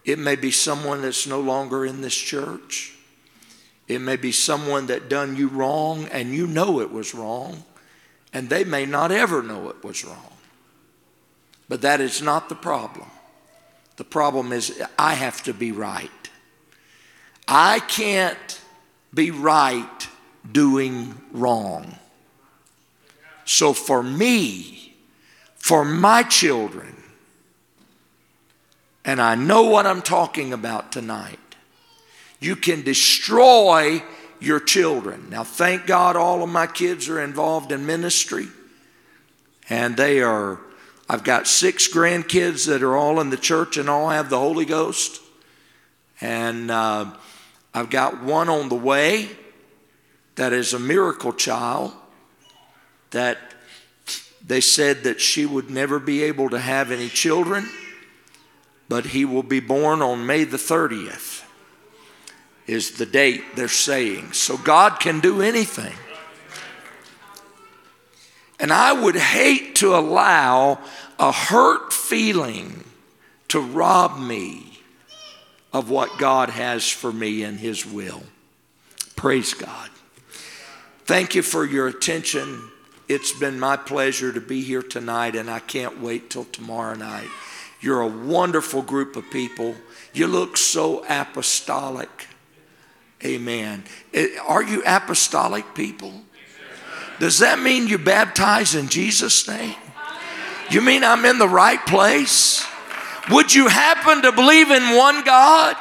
it 0.04 0.18
may 0.18 0.36
be 0.36 0.50
someone 0.50 1.02
that's 1.02 1.26
no 1.26 1.40
longer 1.40 1.84
in 1.84 2.02
this 2.02 2.14
church. 2.14 2.92
It 3.86 4.00
may 4.00 4.16
be 4.16 4.32
someone 4.32 4.86
that 4.86 5.10
done 5.10 5.36
you 5.36 5.48
wrong 5.48 6.06
and 6.06 6.32
you 6.34 6.46
know 6.46 6.80
it 6.80 6.90
was 6.90 7.14
wrong, 7.14 7.64
and 8.32 8.48
they 8.48 8.64
may 8.64 8.86
not 8.86 9.12
ever 9.12 9.42
know 9.42 9.68
it 9.68 9.84
was 9.84 10.04
wrong. 10.04 10.32
But 11.68 11.82
that 11.82 12.00
is 12.00 12.22
not 12.22 12.48
the 12.48 12.54
problem. 12.54 13.08
The 13.96 14.04
problem 14.04 14.52
is 14.52 14.82
I 14.98 15.14
have 15.14 15.42
to 15.44 15.54
be 15.54 15.72
right. 15.72 16.10
I 17.46 17.80
can't 17.80 18.60
be 19.12 19.30
right 19.30 20.08
doing 20.50 21.14
wrong. 21.32 21.98
So 23.44 23.72
for 23.72 24.02
me, 24.02 24.94
for 25.56 25.84
my 25.84 26.22
children, 26.22 26.96
and 29.04 29.20
I 29.20 29.34
know 29.34 29.64
what 29.64 29.86
I'm 29.86 30.02
talking 30.02 30.52
about 30.52 30.92
tonight, 30.92 31.38
you 32.40 32.56
can 32.56 32.82
destroy 32.82 34.02
your 34.40 34.60
children. 34.60 35.28
Now, 35.30 35.44
thank 35.44 35.86
God 35.86 36.16
all 36.16 36.42
of 36.42 36.48
my 36.48 36.66
kids 36.66 37.08
are 37.08 37.20
involved 37.20 37.72
in 37.72 37.86
ministry, 37.86 38.48
and 39.68 39.96
they 39.96 40.20
are. 40.20 40.58
I've 41.08 41.24
got 41.24 41.46
six 41.46 41.86
grandkids 41.86 42.66
that 42.66 42.82
are 42.82 42.96
all 42.96 43.20
in 43.20 43.28
the 43.28 43.36
church 43.36 43.76
and 43.76 43.90
all 43.90 44.08
have 44.08 44.30
the 44.30 44.38
Holy 44.38 44.64
Ghost. 44.64 45.20
And 46.20 46.70
uh, 46.70 47.12
I've 47.74 47.90
got 47.90 48.22
one 48.22 48.48
on 48.48 48.70
the 48.70 48.74
way 48.74 49.28
that 50.36 50.52
is 50.52 50.72
a 50.72 50.78
miracle 50.78 51.32
child 51.32 51.92
that 53.10 53.38
they 54.46 54.60
said 54.60 55.04
that 55.04 55.20
she 55.20 55.46
would 55.46 55.70
never 55.70 55.98
be 55.98 56.22
able 56.22 56.50
to 56.50 56.58
have 56.58 56.90
any 56.90 57.08
children, 57.08 57.68
but 58.88 59.06
he 59.06 59.24
will 59.24 59.42
be 59.42 59.60
born 59.60 60.02
on 60.02 60.26
May 60.26 60.44
the 60.44 60.56
30th, 60.56 61.44
is 62.66 62.92
the 62.92 63.06
date 63.06 63.42
they're 63.56 63.68
saying. 63.68 64.32
So 64.32 64.56
God 64.56 65.00
can 65.00 65.20
do 65.20 65.40
anything. 65.40 65.94
And 68.60 68.72
I 68.72 68.92
would 68.92 69.16
hate 69.16 69.76
to 69.76 69.94
allow 69.96 70.78
a 71.18 71.32
hurt 71.32 71.92
feeling 71.92 72.84
to 73.48 73.60
rob 73.60 74.18
me 74.18 74.78
of 75.72 75.90
what 75.90 76.18
God 76.18 76.50
has 76.50 76.88
for 76.88 77.12
me 77.12 77.42
in 77.42 77.58
His 77.58 77.84
will. 77.84 78.22
Praise 79.16 79.54
God. 79.54 79.90
Thank 81.04 81.34
you 81.34 81.42
for 81.42 81.66
your 81.66 81.86
attention. 81.86 82.70
It's 83.08 83.32
been 83.32 83.60
my 83.60 83.76
pleasure 83.76 84.32
to 84.32 84.40
be 84.40 84.62
here 84.62 84.82
tonight, 84.82 85.36
and 85.36 85.50
I 85.50 85.58
can't 85.58 86.00
wait 86.00 86.30
till 86.30 86.44
tomorrow 86.44 86.94
night. 86.94 87.28
You're 87.80 88.00
a 88.00 88.08
wonderful 88.08 88.80
group 88.80 89.14
of 89.14 89.30
people. 89.30 89.74
You 90.14 90.26
look 90.26 90.56
so 90.56 91.04
apostolic. 91.06 92.28
Amen. 93.22 93.84
Eh, 94.14 94.28
are 94.46 94.62
you 94.62 94.82
apostolic 94.86 95.74
people? 95.74 96.22
Does 97.20 97.40
that 97.40 97.58
mean 97.58 97.86
you 97.86 97.98
baptize 97.98 98.74
in 98.74 98.88
Jesus' 98.88 99.46
name? 99.46 99.76
You 100.70 100.80
mean 100.80 101.04
I'm 101.04 101.26
in 101.26 101.38
the 101.38 101.48
right 101.48 101.84
place? 101.86 102.66
Would 103.30 103.54
you 103.54 103.68
happen 103.68 104.22
to 104.22 104.32
believe 104.32 104.70
in 104.70 104.96
one 104.96 105.22
God? 105.22 105.76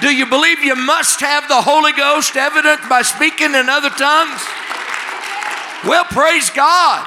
Do 0.00 0.08
you 0.08 0.26
believe 0.26 0.60
you 0.60 0.76
must 0.76 1.20
have 1.20 1.46
the 1.48 1.60
Holy 1.60 1.92
Ghost 1.92 2.34
evident 2.34 2.88
by 2.88 3.02
speaking 3.02 3.54
in 3.54 3.68
other 3.68 3.90
tongues? 3.90 4.40
Well, 5.84 6.04
praise 6.04 6.48
God. 6.50 7.06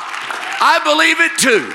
I 0.62 0.80
believe 0.84 1.20
it 1.20 1.38
too. 1.38 1.74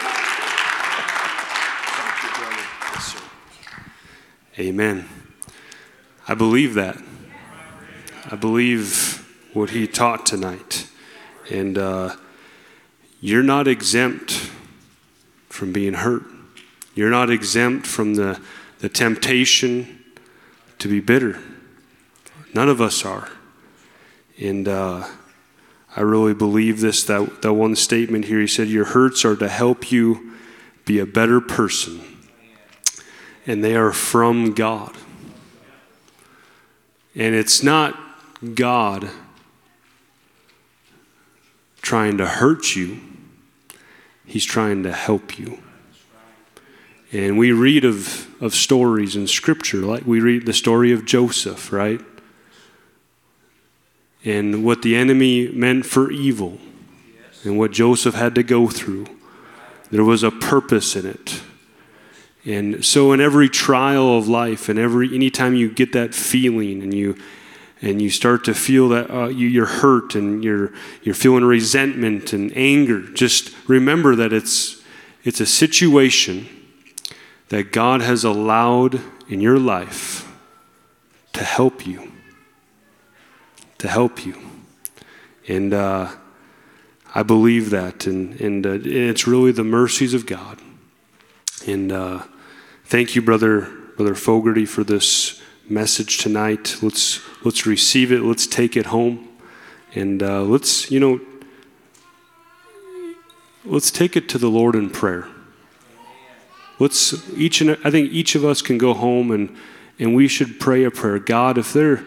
Amen. 4.58 5.08
I 6.26 6.34
believe 6.34 6.74
that. 6.74 7.00
I 8.30 8.36
believe 8.36 9.24
what 9.52 9.70
he 9.70 9.86
taught 9.86 10.24
tonight. 10.26 10.88
And 11.50 11.78
uh, 11.78 12.16
you're 13.20 13.42
not 13.42 13.66
exempt 13.66 14.50
from 15.48 15.72
being 15.72 15.94
hurt. 15.94 16.22
You're 16.94 17.10
not 17.10 17.30
exempt 17.30 17.86
from 17.86 18.14
the, 18.14 18.40
the 18.80 18.88
temptation 18.88 19.97
to 20.78 20.88
be 20.88 21.00
bitter. 21.00 21.40
None 22.54 22.68
of 22.68 22.80
us 22.80 23.04
are. 23.04 23.28
And 24.40 24.68
uh, 24.68 25.06
I 25.96 26.00
really 26.00 26.34
believe 26.34 26.80
this 26.80 27.02
that, 27.04 27.42
that 27.42 27.54
one 27.54 27.74
statement 27.74 28.26
here 28.26 28.40
he 28.40 28.46
said, 28.46 28.68
Your 28.68 28.86
hurts 28.86 29.24
are 29.24 29.36
to 29.36 29.48
help 29.48 29.90
you 29.90 30.34
be 30.84 30.98
a 30.98 31.06
better 31.06 31.40
person, 31.40 32.00
and 33.46 33.62
they 33.62 33.76
are 33.76 33.92
from 33.92 34.54
God. 34.54 34.96
And 37.14 37.34
it's 37.34 37.62
not 37.62 37.98
God 38.54 39.10
trying 41.82 42.18
to 42.18 42.26
hurt 42.26 42.76
you, 42.76 43.00
He's 44.24 44.44
trying 44.44 44.82
to 44.82 44.92
help 44.92 45.38
you. 45.38 45.58
And 47.12 47.38
we 47.38 47.52
read 47.52 47.84
of, 47.84 48.28
of 48.42 48.54
stories 48.54 49.16
in 49.16 49.26
Scripture, 49.26 49.78
like 49.78 50.04
we 50.04 50.20
read 50.20 50.44
the 50.44 50.52
story 50.52 50.92
of 50.92 51.06
Joseph, 51.06 51.72
right? 51.72 52.00
And 54.24 54.62
what 54.64 54.82
the 54.82 54.94
enemy 54.94 55.48
meant 55.48 55.86
for 55.86 56.10
evil, 56.10 56.58
and 57.44 57.56
what 57.56 57.70
Joseph 57.70 58.14
had 58.14 58.34
to 58.34 58.42
go 58.42 58.68
through. 58.68 59.06
There 59.90 60.04
was 60.04 60.22
a 60.22 60.30
purpose 60.30 60.96
in 60.96 61.06
it. 61.06 61.40
And 62.44 62.84
so 62.84 63.12
in 63.12 63.20
every 63.20 63.48
trial 63.48 64.18
of 64.18 64.28
life, 64.28 64.68
and 64.68 64.78
every 64.78 65.14
anytime 65.14 65.54
you 65.54 65.70
get 65.70 65.92
that 65.92 66.14
feeling 66.14 66.82
and 66.82 66.92
you 66.92 67.16
and 67.80 68.02
you 68.02 68.10
start 68.10 68.44
to 68.44 68.54
feel 68.54 68.88
that 68.88 69.10
uh, 69.10 69.28
you, 69.28 69.62
are 69.62 69.66
hurt 69.66 70.14
and 70.14 70.42
you're 70.42 70.72
you're 71.02 71.14
feeling 71.14 71.44
resentment 71.44 72.32
and 72.32 72.54
anger, 72.56 73.00
just 73.00 73.54
remember 73.66 74.14
that 74.16 74.32
it's 74.32 74.82
it's 75.24 75.40
a 75.40 75.46
situation 75.46 76.48
that 77.48 77.72
God 77.72 78.02
has 78.02 78.24
allowed 78.24 79.00
in 79.28 79.40
your 79.40 79.58
life 79.58 80.30
to 81.32 81.44
help 81.44 81.86
you. 81.86 82.12
To 83.78 83.88
help 83.88 84.26
you. 84.26 84.36
And 85.46 85.72
uh, 85.72 86.10
I 87.14 87.22
believe 87.22 87.70
that. 87.70 88.06
And, 88.06 88.40
and 88.40 88.66
uh, 88.66 88.78
it's 88.82 89.26
really 89.26 89.52
the 89.52 89.64
mercies 89.64 90.14
of 90.14 90.26
God. 90.26 90.58
And 91.66 91.90
uh, 91.92 92.22
thank 92.84 93.14
you, 93.14 93.22
Brother, 93.22 93.62
Brother 93.96 94.14
Fogarty, 94.14 94.66
for 94.66 94.84
this 94.84 95.40
message 95.68 96.18
tonight. 96.18 96.76
Let's 96.82 97.20
let's 97.44 97.66
receive 97.66 98.12
it. 98.12 98.22
Let's 98.22 98.46
take 98.46 98.76
it 98.76 98.86
home, 98.86 99.28
and 99.94 100.22
uh, 100.22 100.42
let's 100.42 100.90
you 100.90 101.00
know 101.00 101.20
let's 103.64 103.90
take 103.90 104.16
it 104.16 104.28
to 104.30 104.38
the 104.38 104.48
Lord 104.48 104.74
in 104.74 104.90
prayer. 104.90 105.28
Let's 106.78 107.28
each 107.36 107.60
and 107.60 107.76
I 107.84 107.90
think 107.90 108.12
each 108.12 108.34
of 108.34 108.44
us 108.44 108.62
can 108.62 108.78
go 108.78 108.94
home 108.94 109.30
and 109.30 109.54
and 109.98 110.14
we 110.14 110.28
should 110.28 110.60
pray 110.60 110.84
a 110.84 110.90
prayer. 110.90 111.18
God, 111.18 111.58
if 111.58 111.72
there 111.72 112.04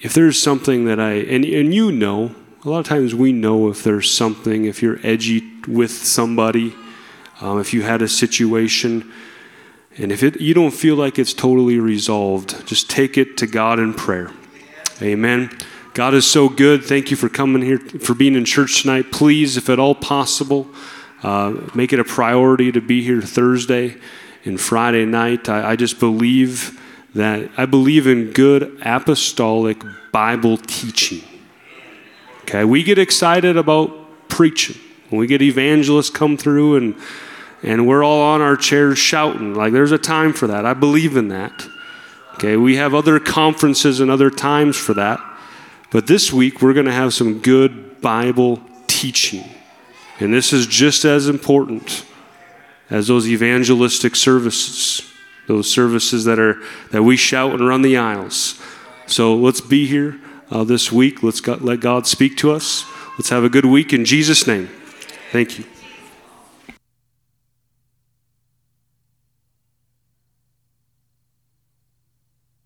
if 0.00 0.14
there's 0.14 0.40
something 0.40 0.84
that 0.86 0.98
I 0.98 1.12
and 1.12 1.44
and 1.44 1.74
you 1.74 1.92
know, 1.92 2.34
a 2.64 2.70
lot 2.70 2.80
of 2.80 2.86
times 2.86 3.14
we 3.14 3.32
know 3.32 3.68
if 3.68 3.82
there's 3.82 4.10
something, 4.10 4.64
if 4.64 4.82
you're 4.82 4.98
edgy 5.02 5.48
with 5.66 5.90
somebody, 5.90 6.74
um, 7.40 7.60
if 7.60 7.72
you 7.72 7.82
had 7.82 8.02
a 8.02 8.08
situation, 8.08 9.12
and 9.96 10.10
if 10.10 10.22
it, 10.22 10.40
you 10.40 10.54
don't 10.54 10.72
feel 10.72 10.96
like 10.96 11.18
it's 11.18 11.32
totally 11.32 11.78
resolved, 11.78 12.66
just 12.66 12.90
take 12.90 13.16
it 13.16 13.36
to 13.38 13.46
God 13.46 13.78
in 13.78 13.94
prayer. 13.94 14.30
Amen. 15.00 15.50
God 15.94 16.14
is 16.14 16.26
so 16.26 16.48
good. 16.48 16.84
Thank 16.84 17.10
you 17.10 17.16
for 17.16 17.28
coming 17.28 17.62
here, 17.62 17.78
for 17.78 18.14
being 18.14 18.34
in 18.34 18.44
church 18.44 18.82
tonight. 18.82 19.10
Please, 19.10 19.56
if 19.56 19.68
at 19.68 19.78
all 19.78 19.94
possible, 19.94 20.68
uh, 21.22 21.54
make 21.74 21.92
it 21.92 22.00
a 22.00 22.04
priority 22.04 22.72
to 22.72 22.80
be 22.80 23.02
here 23.02 23.20
Thursday 23.20 23.96
and 24.44 24.60
Friday 24.60 25.04
night. 25.04 25.48
I, 25.48 25.70
I 25.70 25.76
just 25.76 25.98
believe 25.98 26.80
that 27.14 27.50
I 27.56 27.66
believe 27.66 28.06
in 28.06 28.32
good 28.32 28.78
apostolic 28.82 29.82
Bible 30.12 30.56
teaching. 30.56 31.22
Okay, 32.42 32.64
we 32.64 32.82
get 32.82 32.98
excited 32.98 33.56
about 33.56 34.28
preaching. 34.28 34.76
When 35.10 35.20
we 35.20 35.26
get 35.26 35.42
evangelists 35.42 36.10
come 36.10 36.36
through 36.36 36.76
and 36.76 36.94
and 37.62 37.88
we're 37.88 38.04
all 38.04 38.22
on 38.22 38.40
our 38.40 38.56
chairs 38.56 38.98
shouting, 38.98 39.54
like 39.54 39.72
there's 39.72 39.90
a 39.90 39.98
time 39.98 40.32
for 40.32 40.46
that. 40.46 40.64
I 40.64 40.74
believe 40.74 41.16
in 41.16 41.28
that. 41.28 41.66
Okay, 42.34 42.56
we 42.56 42.76
have 42.76 42.94
other 42.94 43.18
conferences 43.18 43.98
and 43.98 44.12
other 44.12 44.30
times 44.30 44.76
for 44.76 44.94
that. 44.94 45.18
But 45.90 46.06
this 46.06 46.32
week 46.32 46.62
we're 46.62 46.74
going 46.74 46.86
to 46.86 46.92
have 46.92 47.12
some 47.12 47.40
good 47.40 48.00
Bible 48.00 48.62
teaching. 48.86 49.44
And 50.20 50.32
this 50.34 50.52
is 50.52 50.66
just 50.66 51.04
as 51.04 51.28
important 51.28 52.04
as 52.90 53.08
those 53.08 53.28
evangelistic 53.28 54.16
services, 54.16 55.02
those 55.46 55.70
services 55.70 56.24
that 56.24 56.38
are 56.38 56.60
that 56.90 57.02
we 57.02 57.16
shout 57.16 57.52
and 57.52 57.66
run 57.66 57.82
the 57.82 57.96
aisles. 57.96 58.60
So 59.06 59.34
let's 59.34 59.60
be 59.60 59.86
here 59.86 60.18
uh, 60.50 60.64
this 60.64 60.90
week. 60.90 61.22
Let's 61.22 61.46
let 61.46 61.80
God 61.80 62.06
speak 62.06 62.36
to 62.38 62.50
us. 62.52 62.84
Let's 63.18 63.30
have 63.30 63.44
a 63.44 63.48
good 63.48 63.66
week 63.66 63.92
in 63.92 64.04
Jesus' 64.04 64.46
name. 64.46 64.68
Thank 65.30 65.58
you. 65.58 65.64